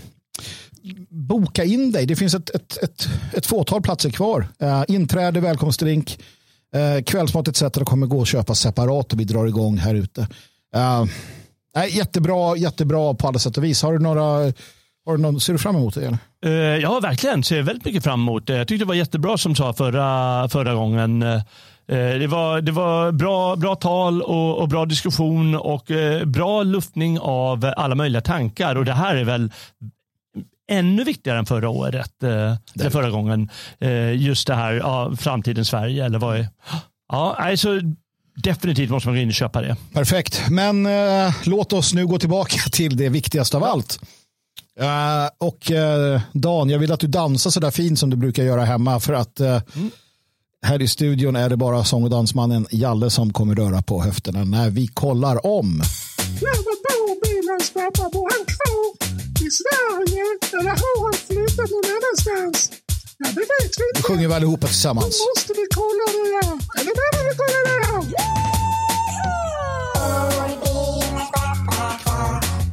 boka 1.10 1.64
in 1.64 1.92
dig. 1.92 2.06
Det 2.06 2.16
finns 2.16 2.34
ett, 2.34 2.50
ett, 2.50 2.76
ett, 2.82 3.08
ett 3.32 3.46
fåtal 3.46 3.82
platser 3.82 4.10
kvar. 4.10 4.48
Inträde, 4.88 5.40
välkomstdrink, 5.40 6.18
eh, 6.74 7.02
kvällsmat 7.02 7.48
etc. 7.48 7.62
kommer 7.84 8.06
gå 8.06 8.22
att 8.22 8.28
köpa 8.28 8.54
separat 8.54 9.12
och 9.12 9.20
vi 9.20 9.24
drar 9.24 9.46
igång 9.46 9.78
här 9.78 9.94
ute. 9.94 10.28
Eh, 10.74 11.04
jättebra, 11.96 12.56
jättebra 12.56 13.14
på 13.14 13.28
alla 13.28 13.38
sätt 13.38 13.56
och 13.56 13.64
vis. 13.64 13.82
Har 13.82 13.92
du 13.92 13.98
några 13.98 14.52
har 15.06 15.16
du 15.16 15.22
någon, 15.22 15.40
ser 15.40 15.52
du 15.52 15.58
fram 15.58 15.76
emot 15.76 15.94
det? 15.94 16.06
Eller? 16.06 16.18
Uh, 16.46 16.82
ja, 16.82 17.00
verkligen. 17.00 17.42
Ser 17.42 17.62
väldigt 17.62 17.84
mycket 17.84 18.04
fram 18.04 18.20
emot 18.20 18.46
det. 18.46 18.56
Jag 18.56 18.68
tyckte 18.68 18.84
det 18.84 18.88
var 18.88 18.94
jättebra 18.94 19.38
som 19.38 19.54
sa 19.54 19.72
förra, 19.72 20.48
förra 20.48 20.74
gången. 20.74 21.22
Uh, 21.22 21.40
det 21.88 22.26
var, 22.26 22.60
det 22.60 22.72
var 22.72 23.12
bra, 23.12 23.56
bra 23.56 23.74
tal 23.74 24.22
och, 24.22 24.58
och 24.58 24.68
bra 24.68 24.84
diskussion 24.84 25.54
och 25.54 25.90
uh, 25.90 26.24
bra 26.24 26.62
luftning 26.62 27.18
av 27.20 27.72
alla 27.76 27.94
möjliga 27.94 28.20
tankar. 28.20 28.76
Och 28.76 28.84
det 28.84 28.92
här 28.92 29.16
är 29.16 29.24
väl 29.24 29.52
ännu 30.68 31.04
viktigare 31.04 31.38
än 31.38 31.46
förra 31.46 31.68
året, 31.68 32.12
uh, 32.24 32.90
förra 32.90 33.10
gången. 33.10 33.50
just 34.14 34.46
det 34.46 34.54
här, 34.54 34.72
ja, 34.72 35.12
framtidens 35.16 35.68
Sverige 35.68 36.04
eller 36.04 36.18
vad 36.18 36.36
är... 36.36 36.48
Ja, 37.12 37.36
alltså, 37.38 37.80
definitivt 38.36 38.90
måste 38.90 39.08
man 39.08 39.16
gå 39.16 39.22
in 39.22 39.28
och 39.28 39.34
köpa 39.34 39.60
det. 39.60 39.76
Perfekt, 39.92 40.42
men 40.50 40.88
låt 41.44 41.72
oss 41.72 41.94
nu 41.94 42.06
gå 42.06 42.18
tillbaka 42.18 42.58
till 42.72 42.96
det 42.96 43.08
viktigaste 43.08 43.56
av 43.56 43.64
allt. 43.64 44.00
Uh, 44.80 45.28
och 45.38 45.70
uh, 45.70 46.20
Dan, 46.32 46.70
jag 46.70 46.78
vill 46.78 46.92
att 46.92 47.00
du 47.00 47.06
dansar 47.06 47.50
så 47.50 47.60
där 47.60 47.70
fint 47.70 47.98
som 47.98 48.10
du 48.10 48.16
brukar 48.16 48.42
göra 48.42 48.64
hemma 48.64 49.00
för 49.00 49.12
att 49.12 49.40
uh, 49.40 49.46
mm. 49.46 49.90
här 50.66 50.82
i 50.82 50.88
studion 50.88 51.36
är 51.36 51.48
det 51.48 51.56
bara 51.56 51.84
sång 51.84 52.04
och 52.04 52.10
dansmannen 52.10 52.66
Jalle 52.70 53.10
som 53.10 53.32
kommer 53.32 53.54
röra 53.54 53.82
på 53.82 54.02
höfterna 54.02 54.44
när 54.44 54.70
vi 54.70 54.86
kollar 54.86 55.46
om 55.46 55.82
i 59.46 59.50
Sverige 59.50 60.22
eller 60.58 60.70
har 60.70 61.04
han 61.04 61.12
flyttat 61.26 61.70
någon 61.70 61.88
annanstans? 61.96 62.58
Ja, 63.18 63.26
det 63.34 63.40
vet 63.40 63.74
vi 63.78 63.84
inte. 63.88 64.00
Då 64.00 64.02
sjunger 64.02 64.28
vi 64.28 64.34
allihopa 64.34 64.66
tillsammans. 64.66 65.18
Då 65.18 65.24
måste 65.30 65.52
vi 65.60 65.66
kolla 65.74 66.04
det 66.16 66.28
där. 66.36 66.58
Ja, 66.76 66.82
behöver 66.98 67.22
vi 67.28 67.34
kolla 67.42 67.58
det 67.66 67.76
där. 67.86 67.92